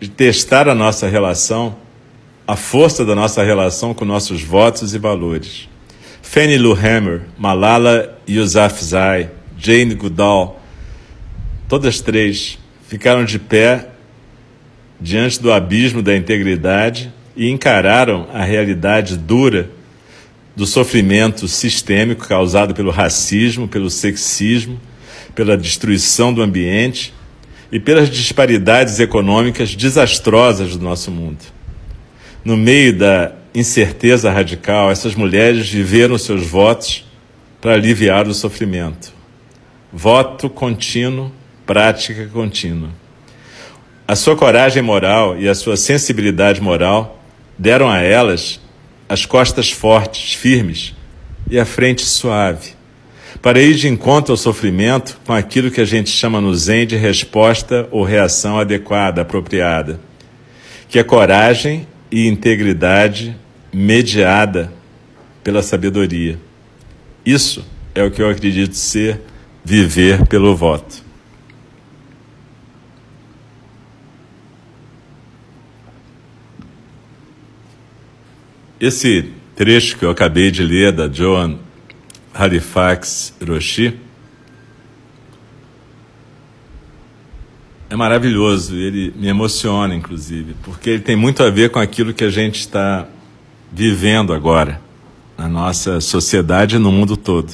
de 0.00 0.08
testar 0.08 0.70
a 0.70 0.74
nossa 0.74 1.06
relação, 1.06 1.76
a 2.48 2.56
força 2.56 3.04
da 3.04 3.14
nossa 3.14 3.42
relação 3.42 3.92
com 3.92 4.06
nossos 4.06 4.42
votos 4.42 4.94
e 4.94 4.98
valores. 4.98 5.68
Fannie 6.22 6.56
Lou 6.56 6.72
Hammer, 6.72 7.20
Malala 7.36 8.18
Yousafzai, 8.26 9.28
Jane 9.58 9.94
Goodall, 9.94 10.58
todas 11.68 12.00
três 12.00 12.58
ficaram 12.88 13.22
de 13.22 13.38
pé 13.38 13.90
diante 14.98 15.42
do 15.42 15.52
abismo 15.52 16.00
da 16.00 16.16
integridade 16.16 17.12
e 17.36 17.50
encararam 17.50 18.26
a 18.32 18.42
realidade 18.42 19.18
dura 19.18 19.68
do 20.56 20.64
sofrimento 20.64 21.46
sistêmico 21.46 22.26
causado 22.26 22.74
pelo 22.74 22.90
racismo, 22.90 23.68
pelo 23.68 23.90
sexismo, 23.90 24.80
pela 25.34 25.54
destruição 25.54 26.32
do 26.32 26.40
ambiente 26.40 27.12
e 27.70 27.78
pelas 27.78 28.08
disparidades 28.08 28.98
econômicas 29.00 29.74
desastrosas 29.74 30.78
do 30.78 30.82
nosso 30.82 31.10
mundo. 31.10 31.57
No 32.44 32.56
meio 32.56 32.96
da 32.96 33.32
incerteza 33.54 34.30
radical, 34.30 34.90
essas 34.90 35.14
mulheres 35.14 35.68
viveram 35.68 36.16
seus 36.16 36.46
votos 36.46 37.04
para 37.60 37.74
aliviar 37.74 38.28
o 38.28 38.34
sofrimento. 38.34 39.12
Voto 39.92 40.48
contínuo, 40.48 41.32
prática 41.66 42.26
contínua. 42.28 42.90
A 44.06 44.14
sua 44.14 44.36
coragem 44.36 44.82
moral 44.82 45.38
e 45.38 45.48
a 45.48 45.54
sua 45.54 45.76
sensibilidade 45.76 46.60
moral 46.60 47.22
deram 47.58 47.90
a 47.90 47.98
elas 47.98 48.60
as 49.08 49.26
costas 49.26 49.70
fortes, 49.70 50.34
firmes 50.34 50.94
e 51.50 51.58
a 51.58 51.64
frente 51.64 52.04
suave, 52.04 52.72
para 53.42 53.60
ir 53.60 53.74
de 53.74 53.88
encontro 53.88 54.32
ao 54.32 54.36
sofrimento 54.36 55.18
com 55.26 55.32
aquilo 55.32 55.70
que 55.70 55.80
a 55.80 55.84
gente 55.84 56.10
chama 56.10 56.40
no 56.40 56.54
Zen 56.54 56.86
de 56.86 56.96
resposta 56.96 57.88
ou 57.90 58.04
reação 58.04 58.58
adequada, 58.58 59.22
apropriada, 59.22 59.98
que 60.88 60.98
é 60.98 61.04
coragem 61.04 61.86
e 62.10 62.26
integridade 62.26 63.36
mediada 63.72 64.72
pela 65.42 65.62
sabedoria. 65.62 66.38
Isso 67.24 67.64
é 67.94 68.02
o 68.02 68.10
que 68.10 68.22
eu 68.22 68.28
acredito 68.28 68.74
ser 68.74 69.20
viver 69.64 70.26
pelo 70.26 70.56
voto. 70.56 71.02
Esse 78.80 79.32
trecho 79.56 79.98
que 79.98 80.04
eu 80.04 80.10
acabei 80.10 80.50
de 80.50 80.62
ler 80.62 80.92
da 80.92 81.08
Joan 81.08 81.58
Halifax 82.32 83.34
Roshi 83.44 83.98
é 87.90 87.96
maravilhoso, 87.96 88.76
ele 88.76 89.12
me 89.16 89.28
emociona, 89.28 89.94
inclusive, 89.94 90.54
porque 90.62 90.90
ele 90.90 91.02
tem 91.02 91.16
muito 91.16 91.42
a 91.42 91.50
ver 91.50 91.70
com 91.70 91.78
aquilo 91.78 92.12
que 92.12 92.24
a 92.24 92.30
gente 92.30 92.60
está 92.60 93.06
vivendo 93.72 94.32
agora 94.32 94.80
na 95.36 95.48
nossa 95.48 96.00
sociedade 96.00 96.76
e 96.76 96.78
no 96.78 96.92
mundo 96.92 97.16
todo. 97.16 97.52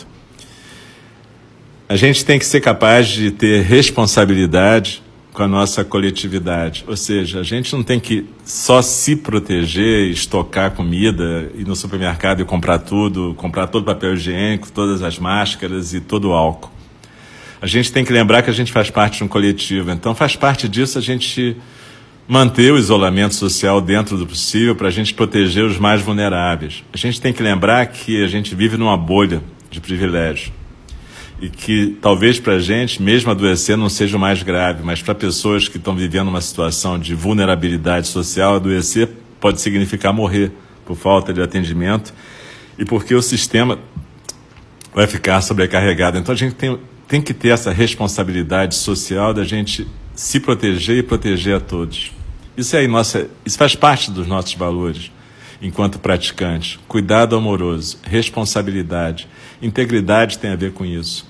A 1.89 1.97
gente 1.97 2.25
tem 2.25 2.39
que 2.39 2.47
ser 2.47 2.61
capaz 2.61 3.09
de 3.09 3.31
ter 3.31 3.63
responsabilidade 3.63 5.03
com 5.33 5.43
a 5.43 5.49
nossa 5.49 5.85
coletividade. 5.85 6.85
Ou 6.89 6.97
seja, 6.97 7.41
a 7.41 7.43
gente 7.43 7.73
não 7.75 7.83
tem 7.83 8.01
que 8.01 8.27
só 8.45 8.81
se 8.81 9.15
proteger, 9.17 10.09
estocar 10.09 10.71
comida, 10.71 11.51
ir 11.55 11.67
no 11.67 11.77
supermercado 11.77 12.41
e 12.41 12.45
comprar 12.45 12.79
tudo, 12.79 13.35
comprar 13.37 13.67
todo 13.67 13.83
o 13.83 13.87
papel 13.87 14.15
higiênico, 14.15 14.73
todas 14.73 15.03
as 15.03 15.19
máscaras 15.19 15.93
e 15.93 16.01
todo 16.01 16.31
o 16.31 16.33
álcool. 16.33 16.74
A 17.65 17.67
gente 17.67 17.91
tem 17.91 18.05
que 18.05 18.13
lembrar 18.13 18.43
que 18.43 18.51
a 18.51 18.53
gente 18.53 18.71
faz 18.71 18.91
parte 18.91 19.17
de 19.17 19.25
um 19.25 19.27
coletivo. 19.27 19.91
Então, 19.91 20.15
faz 20.15 20.37
parte 20.37 20.69
disso 20.69 20.99
a 20.99 21.01
gente 21.01 21.57
manter 22.29 22.71
o 22.71 22.77
isolamento 22.77 23.35
social 23.35 23.81
dentro 23.81 24.19
do 24.19 24.27
possível 24.27 24.77
para 24.77 24.89
a 24.89 24.91
gente 24.91 25.15
proteger 25.15 25.65
os 25.65 25.79
mais 25.79 26.03
vulneráveis. 26.03 26.85
A 26.93 26.99
gente 26.99 27.19
tem 27.19 27.33
que 27.33 27.43
lembrar 27.43 27.87
que 27.87 28.23
a 28.23 28.27
gente 28.27 28.55
vive 28.55 28.77
numa 28.77 28.99
bolha 28.99 29.43
de 29.71 29.81
privilégio 29.81 30.53
e 31.41 31.49
que 31.49 31.97
talvez 32.03 32.39
para 32.39 32.57
a 32.57 32.59
gente, 32.59 33.03
mesmo 33.03 33.31
adoecer, 33.31 33.79
não 33.79 33.89
seja 33.89 34.19
o 34.19 34.21
mais 34.21 34.43
grave, 34.43 34.83
mas 34.85 35.01
para 35.01 35.15
pessoas 35.15 35.67
que 35.67 35.79
estão 35.79 35.97
vivendo 35.97 36.29
uma 36.29 36.43
situação 36.43 36.99
de 36.99 37.15
vulnerabilidade 37.15 38.09
social, 38.09 38.57
adoecer 38.57 39.09
pode 39.41 39.63
significar 39.63 40.13
morrer 40.13 40.53
por 40.85 40.99
falta 40.99 41.33
de 41.33 41.41
atendimento 41.41 42.13
e 42.79 42.85
porque 42.85 43.15
o 43.15 43.23
sistema 43.23 43.79
vai 44.95 45.07
ficar 45.07 45.41
sobrecarregado. 45.41 46.19
Então 46.19 46.35
a 46.35 46.37
gente 46.37 46.57
tem, 46.57 46.79
tem 47.09 47.21
que 47.21 47.35
ter 47.35 47.49
essa 47.49 47.71
responsabilidade 47.71 48.75
social 48.75 49.35
da 49.35 49.45
gente 49.45 49.87
se 50.15 50.41
proteger 50.41 50.99
e 50.99 51.03
proteger 51.03 51.57
a 51.57 51.61
todos. 51.61 52.13
Isso 52.57 52.77
é 52.77 52.87
nossa, 52.87 53.29
isso 53.45 53.59
faz 53.59 53.75
parte 53.75 54.11
dos 54.11 54.27
nossos 54.27 54.55
valores 54.55 55.11
enquanto 55.61 55.99
praticantes. 55.99 56.79
Cuidado 56.87 57.37
amoroso, 57.37 57.99
responsabilidade, 58.05 59.29
integridade 59.61 60.39
tem 60.39 60.51
a 60.51 60.57
ver 60.57 60.73
com 60.73 60.85
isso. 60.85 61.27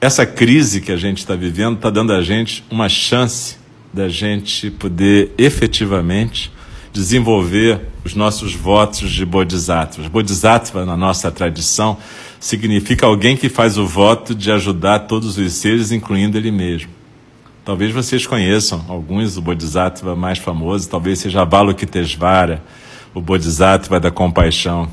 Essa 0.00 0.26
crise 0.26 0.80
que 0.80 0.92
a 0.92 0.96
gente 0.96 1.18
está 1.18 1.34
vivendo 1.34 1.76
está 1.76 1.88
dando 1.88 2.12
a 2.12 2.22
gente 2.22 2.62
uma 2.70 2.88
chance 2.88 3.56
da 3.92 4.08
gente 4.08 4.70
poder 4.70 5.32
efetivamente 5.38 6.52
desenvolver 6.92 7.80
os 8.04 8.14
nossos 8.14 8.54
votos 8.54 9.10
de 9.10 9.24
bodhisattvas. 9.24 10.06
Bodhisattva, 10.06 10.84
na 10.84 10.96
nossa 10.96 11.30
tradição, 11.30 11.96
significa 12.38 13.06
alguém 13.06 13.36
que 13.36 13.48
faz 13.48 13.78
o 13.78 13.86
voto 13.86 14.34
de 14.34 14.50
ajudar 14.50 15.00
todos 15.00 15.38
os 15.38 15.52
seres, 15.54 15.92
incluindo 15.92 16.36
ele 16.36 16.50
mesmo. 16.50 16.90
Talvez 17.64 17.92
vocês 17.92 18.24
conheçam 18.26 18.84
alguns 18.88 19.34
do 19.34 19.42
Bodhisattva 19.42 20.14
mais 20.14 20.38
famoso, 20.38 20.88
talvez 20.88 21.18
seja 21.18 21.42
Avalokitesvara, 21.42 22.62
o 23.12 23.20
Bodhisattva 23.20 23.98
da 23.98 24.10
compaixão. 24.10 24.88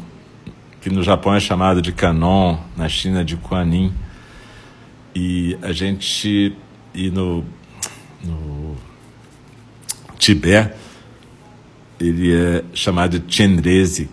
que 0.82 0.90
no 0.90 1.04
Japão 1.04 1.34
é 1.34 1.40
chamado 1.40 1.82
de 1.82 1.92
Kanon, 1.92 2.58
na 2.76 2.90
China 2.90 3.24
de 3.24 3.38
Kuanin. 3.38 3.94
E 5.16 5.58
a 5.62 5.72
gente. 5.72 6.56
E 6.94 7.10
no, 7.10 7.46
no 8.24 8.76
Tibete, 10.18 10.74
ele 12.00 12.34
é 12.34 12.64
chamado 12.74 13.20
de 13.20 13.34
Chenrezig. 13.34 14.10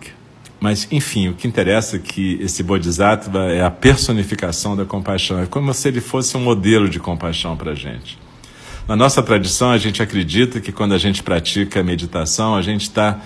Mas, 0.61 0.87
enfim, 0.91 1.27
o 1.29 1.33
que 1.33 1.47
interessa 1.47 1.95
é 1.95 1.99
que 1.99 2.37
esse 2.39 2.61
Bodhisattva 2.61 3.51
é 3.51 3.63
a 3.63 3.71
personificação 3.71 4.75
da 4.75 4.85
compaixão. 4.85 5.39
É 5.39 5.47
como 5.47 5.73
se 5.73 5.87
ele 5.87 5.99
fosse 5.99 6.37
um 6.37 6.39
modelo 6.39 6.87
de 6.87 6.99
compaixão 6.99 7.57
para 7.57 7.71
a 7.71 7.75
gente. 7.75 8.15
Na 8.87 8.95
nossa 8.95 9.23
tradição, 9.23 9.71
a 9.71 9.79
gente 9.79 10.03
acredita 10.03 10.61
que 10.61 10.71
quando 10.71 10.93
a 10.93 10.99
gente 10.99 11.23
pratica 11.23 11.79
a 11.79 11.83
meditação, 11.83 12.53
a 12.55 12.61
gente 12.61 12.83
está 12.83 13.19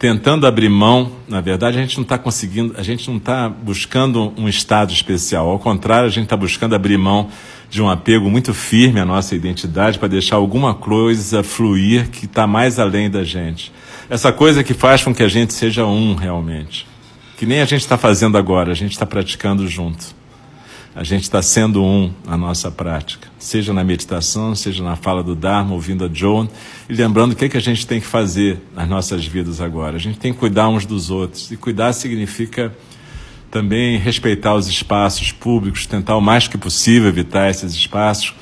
tentando 0.00 0.48
abrir 0.48 0.68
mão. 0.68 1.12
Na 1.28 1.40
verdade, 1.40 1.78
a 1.78 1.80
gente 1.80 1.96
não 1.96 2.02
está 2.02 2.18
conseguindo, 2.18 2.74
a 2.76 2.82
gente 2.82 3.08
não 3.08 3.18
está 3.18 3.48
buscando 3.48 4.32
um 4.36 4.48
estado 4.48 4.92
especial. 4.92 5.48
Ao 5.48 5.60
contrário, 5.60 6.06
a 6.08 6.10
gente 6.10 6.24
está 6.24 6.36
buscando 6.36 6.74
abrir 6.74 6.98
mão 6.98 7.28
de 7.70 7.80
um 7.80 7.88
apego 7.88 8.28
muito 8.28 8.52
firme 8.52 8.98
à 8.98 9.04
nossa 9.04 9.36
identidade 9.36 9.96
para 9.96 10.08
deixar 10.08 10.34
alguma 10.34 10.74
coisa 10.74 11.44
fluir 11.44 12.10
que 12.10 12.24
está 12.24 12.48
mais 12.48 12.80
além 12.80 13.08
da 13.08 13.22
gente. 13.22 13.70
Essa 14.10 14.32
coisa 14.32 14.64
que 14.64 14.74
faz 14.74 15.04
com 15.04 15.14
que 15.14 15.22
a 15.22 15.28
gente 15.28 15.54
seja 15.54 15.86
um 15.86 16.16
realmente. 16.16 16.84
Que 17.38 17.46
nem 17.46 17.60
a 17.60 17.64
gente 17.64 17.82
está 17.82 17.96
fazendo 17.96 18.36
agora, 18.36 18.72
a 18.72 18.74
gente 18.74 18.90
está 18.90 19.06
praticando 19.06 19.68
junto. 19.68 20.04
A 20.96 21.04
gente 21.04 21.22
está 21.22 21.40
sendo 21.40 21.80
um 21.80 22.12
na 22.26 22.36
nossa 22.36 22.72
prática, 22.72 23.28
seja 23.38 23.72
na 23.72 23.84
meditação, 23.84 24.52
seja 24.56 24.82
na 24.82 24.96
fala 24.96 25.22
do 25.22 25.36
Dharma, 25.36 25.74
ouvindo 25.74 26.04
a 26.04 26.10
Joan, 26.12 26.48
e 26.88 26.92
lembrando 26.92 27.34
o 27.34 27.36
que, 27.36 27.44
é 27.44 27.48
que 27.48 27.56
a 27.56 27.60
gente 27.60 27.86
tem 27.86 28.00
que 28.00 28.06
fazer 28.06 28.58
nas 28.74 28.88
nossas 28.88 29.24
vidas 29.24 29.60
agora. 29.60 29.94
A 29.94 30.00
gente 30.00 30.18
tem 30.18 30.32
que 30.32 30.40
cuidar 30.40 30.68
uns 30.68 30.84
dos 30.84 31.08
outros, 31.08 31.48
e 31.52 31.56
cuidar 31.56 31.92
significa 31.92 32.74
também 33.48 33.96
respeitar 33.96 34.56
os 34.56 34.66
espaços 34.66 35.30
públicos, 35.30 35.86
tentar 35.86 36.16
o 36.16 36.20
mais 36.20 36.48
que 36.48 36.58
possível 36.58 37.08
evitar 37.08 37.48
esses 37.48 37.72
espaços, 37.72 38.34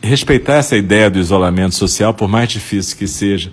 respeitar 0.00 0.54
essa 0.54 0.76
ideia 0.76 1.10
do 1.10 1.18
isolamento 1.18 1.74
social, 1.74 2.14
por 2.14 2.28
mais 2.28 2.48
difícil 2.48 2.96
que 2.96 3.08
seja 3.08 3.50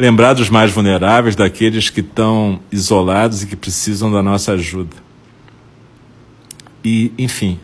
lembrar 0.00 0.32
dos 0.32 0.48
mais 0.48 0.72
vulneráveis, 0.72 1.36
daqueles 1.36 1.90
que 1.90 2.00
estão 2.00 2.58
isolados 2.72 3.42
e 3.42 3.46
que 3.46 3.54
precisam 3.54 4.10
da 4.10 4.22
nossa 4.22 4.52
ajuda. 4.52 4.96
E, 6.82 7.12
enfim, 7.18 7.60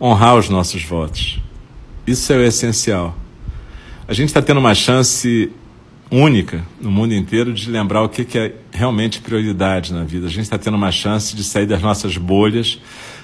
honrar 0.00 0.36
os 0.36 0.48
nossos 0.48 0.84
votos. 0.84 1.40
Isso 2.06 2.32
é 2.32 2.36
o 2.36 2.42
essencial. 2.44 3.18
A 4.06 4.14
gente 4.14 4.28
está 4.28 4.40
tendo 4.40 4.60
uma 4.60 4.76
chance 4.76 5.50
única 6.08 6.64
no 6.80 6.88
mundo 6.88 7.14
inteiro 7.14 7.52
de 7.52 7.68
lembrar 7.68 8.02
o 8.02 8.08
que 8.08 8.38
é 8.38 8.54
realmente 8.70 9.20
prioridade 9.20 9.92
na 9.92 10.04
vida. 10.04 10.26
A 10.28 10.30
gente 10.30 10.42
está 10.42 10.58
tendo 10.58 10.76
uma 10.76 10.92
chance 10.92 11.34
de 11.34 11.42
sair 11.42 11.66
das 11.66 11.82
nossas 11.82 12.16
bolhas, 12.16 12.78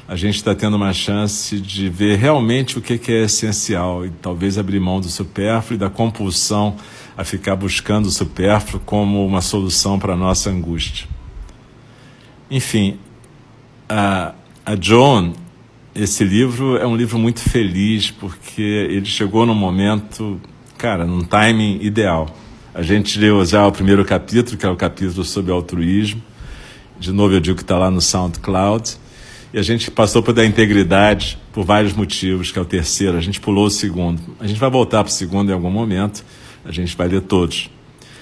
a 0.08 0.16
gente 0.16 0.34
está 0.34 0.52
tendo 0.52 0.76
uma 0.76 0.92
chance 0.92 1.60
de 1.60 1.88
ver 1.88 2.18
realmente 2.18 2.76
o 2.76 2.80
que 2.80 3.12
é 3.12 3.24
essencial 3.24 4.04
e 4.04 4.10
talvez 4.10 4.58
abrir 4.58 4.80
mão 4.80 5.00
do 5.00 5.08
supérfluo 5.08 5.76
e 5.76 5.78
da 5.78 5.88
compulsão 5.88 6.76
a 7.18 7.24
ficar 7.24 7.56
buscando 7.56 8.06
o 8.06 8.10
supérfluo 8.12 8.80
como 8.86 9.26
uma 9.26 9.40
solução 9.40 9.98
para 9.98 10.12
a 10.12 10.16
nossa 10.16 10.50
angústia. 10.50 11.08
Enfim, 12.48 12.96
a, 13.88 14.34
a 14.64 14.76
John, 14.76 15.32
esse 15.96 16.22
livro 16.22 16.76
é 16.76 16.86
um 16.86 16.94
livro 16.94 17.18
muito 17.18 17.40
feliz 17.40 18.12
porque 18.12 18.62
ele 18.62 19.04
chegou 19.04 19.44
num 19.44 19.54
momento, 19.54 20.40
cara, 20.78 21.04
num 21.04 21.24
timing 21.24 21.80
ideal. 21.82 22.32
A 22.72 22.82
gente 22.82 23.18
leu 23.18 23.44
já 23.44 23.66
o 23.66 23.72
primeiro 23.72 24.04
capítulo, 24.04 24.56
que 24.56 24.64
é 24.64 24.68
o 24.68 24.76
capítulo 24.76 25.24
sobre 25.24 25.50
altruísmo. 25.50 26.22
De 27.00 27.10
novo, 27.10 27.34
eu 27.34 27.40
digo 27.40 27.56
que 27.56 27.64
está 27.64 27.76
lá 27.76 27.90
no 27.90 28.00
SoundCloud. 28.00 28.96
E 29.52 29.58
a 29.58 29.62
gente 29.62 29.90
passou 29.90 30.22
por 30.22 30.32
da 30.32 30.46
integridade 30.46 31.36
por 31.52 31.64
vários 31.64 31.94
motivos, 31.94 32.52
que 32.52 32.58
é 32.60 32.62
o 32.62 32.64
terceiro. 32.64 33.16
A 33.16 33.20
gente 33.20 33.40
pulou 33.40 33.66
o 33.66 33.70
segundo. 33.70 34.22
A 34.38 34.46
gente 34.46 34.60
vai 34.60 34.70
voltar 34.70 35.02
para 35.02 35.10
o 35.10 35.12
segundo 35.12 35.50
em 35.50 35.52
algum 35.52 35.70
momento. 35.70 36.24
A 36.68 36.72
gente 36.72 36.94
vai 36.96 37.08
ler 37.08 37.22
todos. 37.22 37.70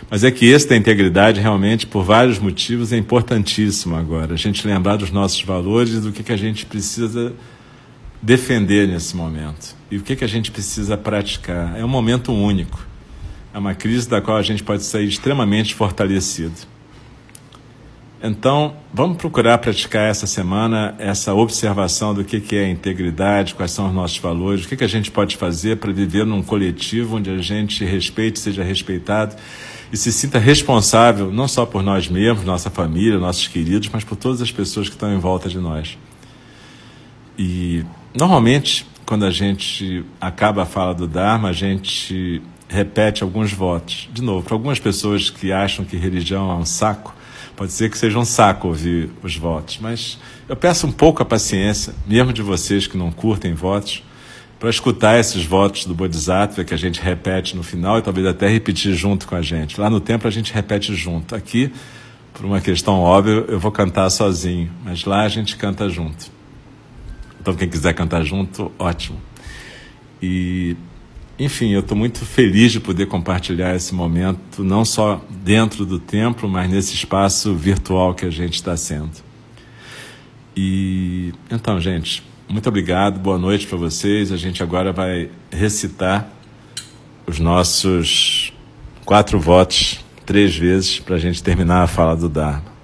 Mas 0.08 0.22
é 0.22 0.30
que 0.30 0.46
esse 0.46 0.68
da 0.68 0.76
integridade, 0.76 1.40
realmente, 1.40 1.86
por 1.86 2.04
vários 2.04 2.38
motivos, 2.38 2.92
é 2.92 2.96
importantíssimo 2.96 3.96
agora. 3.96 4.34
A 4.34 4.36
gente 4.36 4.64
lembrar 4.66 4.96
dos 4.96 5.10
nossos 5.10 5.42
valores 5.42 5.94
e 5.94 6.00
do 6.00 6.12
que, 6.12 6.22
que 6.22 6.32
a 6.32 6.36
gente 6.36 6.64
precisa 6.64 7.34
defender 8.22 8.86
nesse 8.86 9.16
momento. 9.16 9.74
E 9.90 9.96
o 9.96 10.02
que, 10.02 10.14
que 10.14 10.24
a 10.24 10.28
gente 10.28 10.52
precisa 10.52 10.96
praticar. 10.96 11.76
É 11.76 11.84
um 11.84 11.88
momento 11.88 12.32
único. 12.32 12.86
É 13.52 13.58
uma 13.58 13.74
crise 13.74 14.08
da 14.08 14.20
qual 14.20 14.36
a 14.36 14.42
gente 14.42 14.62
pode 14.62 14.84
sair 14.84 15.08
extremamente 15.08 15.74
fortalecido. 15.74 16.54
Então, 18.22 18.74
vamos 18.94 19.18
procurar 19.18 19.58
praticar 19.58 20.10
essa 20.10 20.26
semana 20.26 20.94
essa 20.98 21.34
observação 21.34 22.14
do 22.14 22.24
que, 22.24 22.56
é 22.56 22.68
integridade, 22.68 23.54
quais 23.54 23.70
são 23.72 23.88
os 23.88 23.94
nossos 23.94 24.18
valores, 24.18 24.64
o 24.64 24.68
que, 24.68 24.76
que 24.76 24.84
a 24.84 24.88
gente 24.88 25.10
pode 25.10 25.36
fazer 25.36 25.76
para 25.76 25.92
viver 25.92 26.24
num 26.24 26.42
coletivo 26.42 27.16
onde 27.16 27.30
a 27.30 27.38
gente 27.38 27.84
respeite, 27.84 28.38
seja 28.38 28.64
respeitado 28.64 29.36
e 29.92 29.96
se 29.96 30.10
sinta 30.10 30.38
responsável 30.38 31.30
não 31.30 31.46
só 31.46 31.66
por 31.66 31.82
nós 31.82 32.08
mesmos, 32.08 32.44
nossa 32.44 32.70
família, 32.70 33.18
nossos 33.18 33.48
queridos, 33.48 33.88
mas 33.92 34.02
por 34.02 34.16
todas 34.16 34.40
as 34.40 34.50
pessoas 34.50 34.88
que 34.88 34.94
estão 34.94 35.12
em 35.12 35.18
volta 35.18 35.48
de 35.48 35.58
nós. 35.58 35.98
E, 37.38 37.84
normalmente, 38.14 38.86
quando 39.04 39.26
a 39.26 39.30
gente 39.30 40.04
acaba 40.18 40.62
a 40.62 40.66
fala 40.66 40.94
do 40.94 41.06
Dharma, 41.06 41.50
a 41.50 41.52
gente 41.52 42.42
repete 42.68 43.22
alguns 43.22 43.52
votos. 43.52 44.08
De 44.12 44.22
novo, 44.22 44.44
para 44.44 44.54
algumas 44.54 44.80
pessoas 44.80 45.30
que 45.30 45.52
acham 45.52 45.84
que 45.84 45.96
religião 45.96 46.50
é 46.50 46.54
um 46.54 46.64
saco, 46.64 47.14
Pode 47.56 47.72
ser 47.72 47.90
que 47.90 47.96
seja 47.96 48.18
um 48.18 48.24
saco 48.24 48.68
ouvir 48.68 49.10
os 49.22 49.34
votos, 49.36 49.78
mas 49.80 50.18
eu 50.46 50.54
peço 50.54 50.86
um 50.86 50.92
pouco 50.92 51.22
a 51.22 51.24
paciência, 51.24 51.94
mesmo 52.06 52.30
de 52.30 52.42
vocês 52.42 52.86
que 52.86 52.98
não 52.98 53.10
curtem 53.10 53.54
votos, 53.54 54.02
para 54.58 54.68
escutar 54.68 55.18
esses 55.18 55.44
votos 55.44 55.86
do 55.86 55.94
Bodhisattva 55.94 56.64
que 56.64 56.74
a 56.74 56.76
gente 56.76 57.00
repete 57.00 57.56
no 57.56 57.62
final 57.62 57.98
e 57.98 58.02
talvez 58.02 58.26
até 58.26 58.46
repetir 58.48 58.94
junto 58.94 59.26
com 59.26 59.34
a 59.34 59.42
gente. 59.42 59.80
Lá 59.80 59.88
no 59.88 60.00
templo 60.00 60.28
a 60.28 60.30
gente 60.30 60.52
repete 60.52 60.94
junto. 60.94 61.34
Aqui, 61.34 61.72
por 62.34 62.44
uma 62.44 62.60
questão 62.60 63.00
óbvia, 63.00 63.44
eu 63.48 63.58
vou 63.58 63.72
cantar 63.72 64.08
sozinho, 64.10 64.70
mas 64.84 65.04
lá 65.04 65.22
a 65.22 65.28
gente 65.28 65.56
canta 65.56 65.88
junto. 65.88 66.30
Então 67.40 67.54
quem 67.54 67.68
quiser 67.68 67.94
cantar 67.94 68.22
junto, 68.22 68.70
ótimo. 68.78 69.18
E 70.22 70.76
enfim, 71.38 71.70
eu 71.70 71.80
estou 71.80 71.96
muito 71.96 72.24
feliz 72.24 72.72
de 72.72 72.80
poder 72.80 73.06
compartilhar 73.06 73.74
esse 73.74 73.94
momento, 73.94 74.64
não 74.64 74.84
só 74.84 75.22
dentro 75.44 75.84
do 75.84 75.98
templo, 75.98 76.48
mas 76.48 76.70
nesse 76.70 76.94
espaço 76.94 77.54
virtual 77.54 78.14
que 78.14 78.24
a 78.24 78.30
gente 78.30 78.54
está 78.54 78.76
sendo. 78.76 79.12
E 80.56 81.34
então, 81.50 81.78
gente, 81.78 82.22
muito 82.48 82.66
obrigado, 82.68 83.18
boa 83.18 83.38
noite 83.38 83.66
para 83.66 83.76
vocês. 83.76 84.32
A 84.32 84.36
gente 84.38 84.62
agora 84.62 84.92
vai 84.92 85.28
recitar 85.50 86.30
os 87.26 87.38
nossos 87.38 88.52
quatro 89.04 89.38
votos 89.38 90.04
três 90.24 90.56
vezes 90.56 90.98
para 90.98 91.16
a 91.16 91.18
gente 91.18 91.42
terminar 91.42 91.82
a 91.82 91.86
fala 91.86 92.16
do 92.16 92.28
Dharma. 92.28 92.75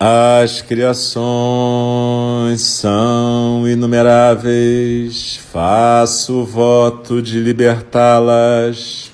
As 0.00 0.62
criações 0.62 2.60
são 2.60 3.66
inumeráveis, 3.66 5.40
faço 5.50 6.44
voto 6.44 7.20
de 7.20 7.40
libertá-las. 7.40 9.10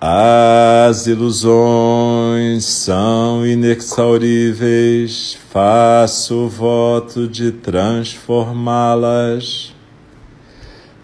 As 0.00 1.06
ilusões 1.06 2.64
são 2.64 3.46
inexauríveis, 3.46 5.38
faço 5.48 6.48
voto 6.48 7.28
de 7.28 7.52
transformá-las. 7.52 9.75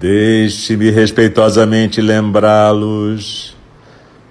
Deixe-me 0.00 0.90
respeitosamente 0.90 2.00
lembrá-los 2.00 3.54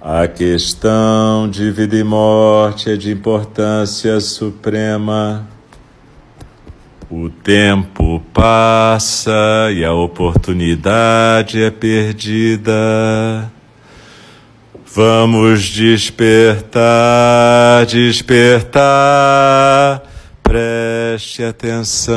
a 0.02 0.26
questão 0.26 1.48
de 1.48 1.70
vida 1.70 1.96
e 1.96 2.02
morte 2.02 2.90
é 2.90 2.96
de 2.96 3.12
importância 3.12 4.18
suprema. 4.18 5.48
O 7.08 7.28
tempo 7.28 8.20
passa 8.34 9.30
e 9.72 9.84
a 9.84 9.92
oportunidade 9.92 11.62
é 11.62 11.70
perdida. 11.70 13.48
Vamos 14.92 15.62
despertar, 15.62 16.74
despertar. 17.86 18.82
Preste 20.42 21.44
atenção. 21.44 22.10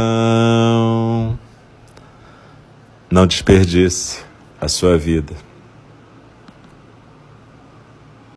Não 3.13 3.27
desperdice 3.27 4.23
a 4.59 4.67
sua 4.67 4.97
vida. 4.97 5.35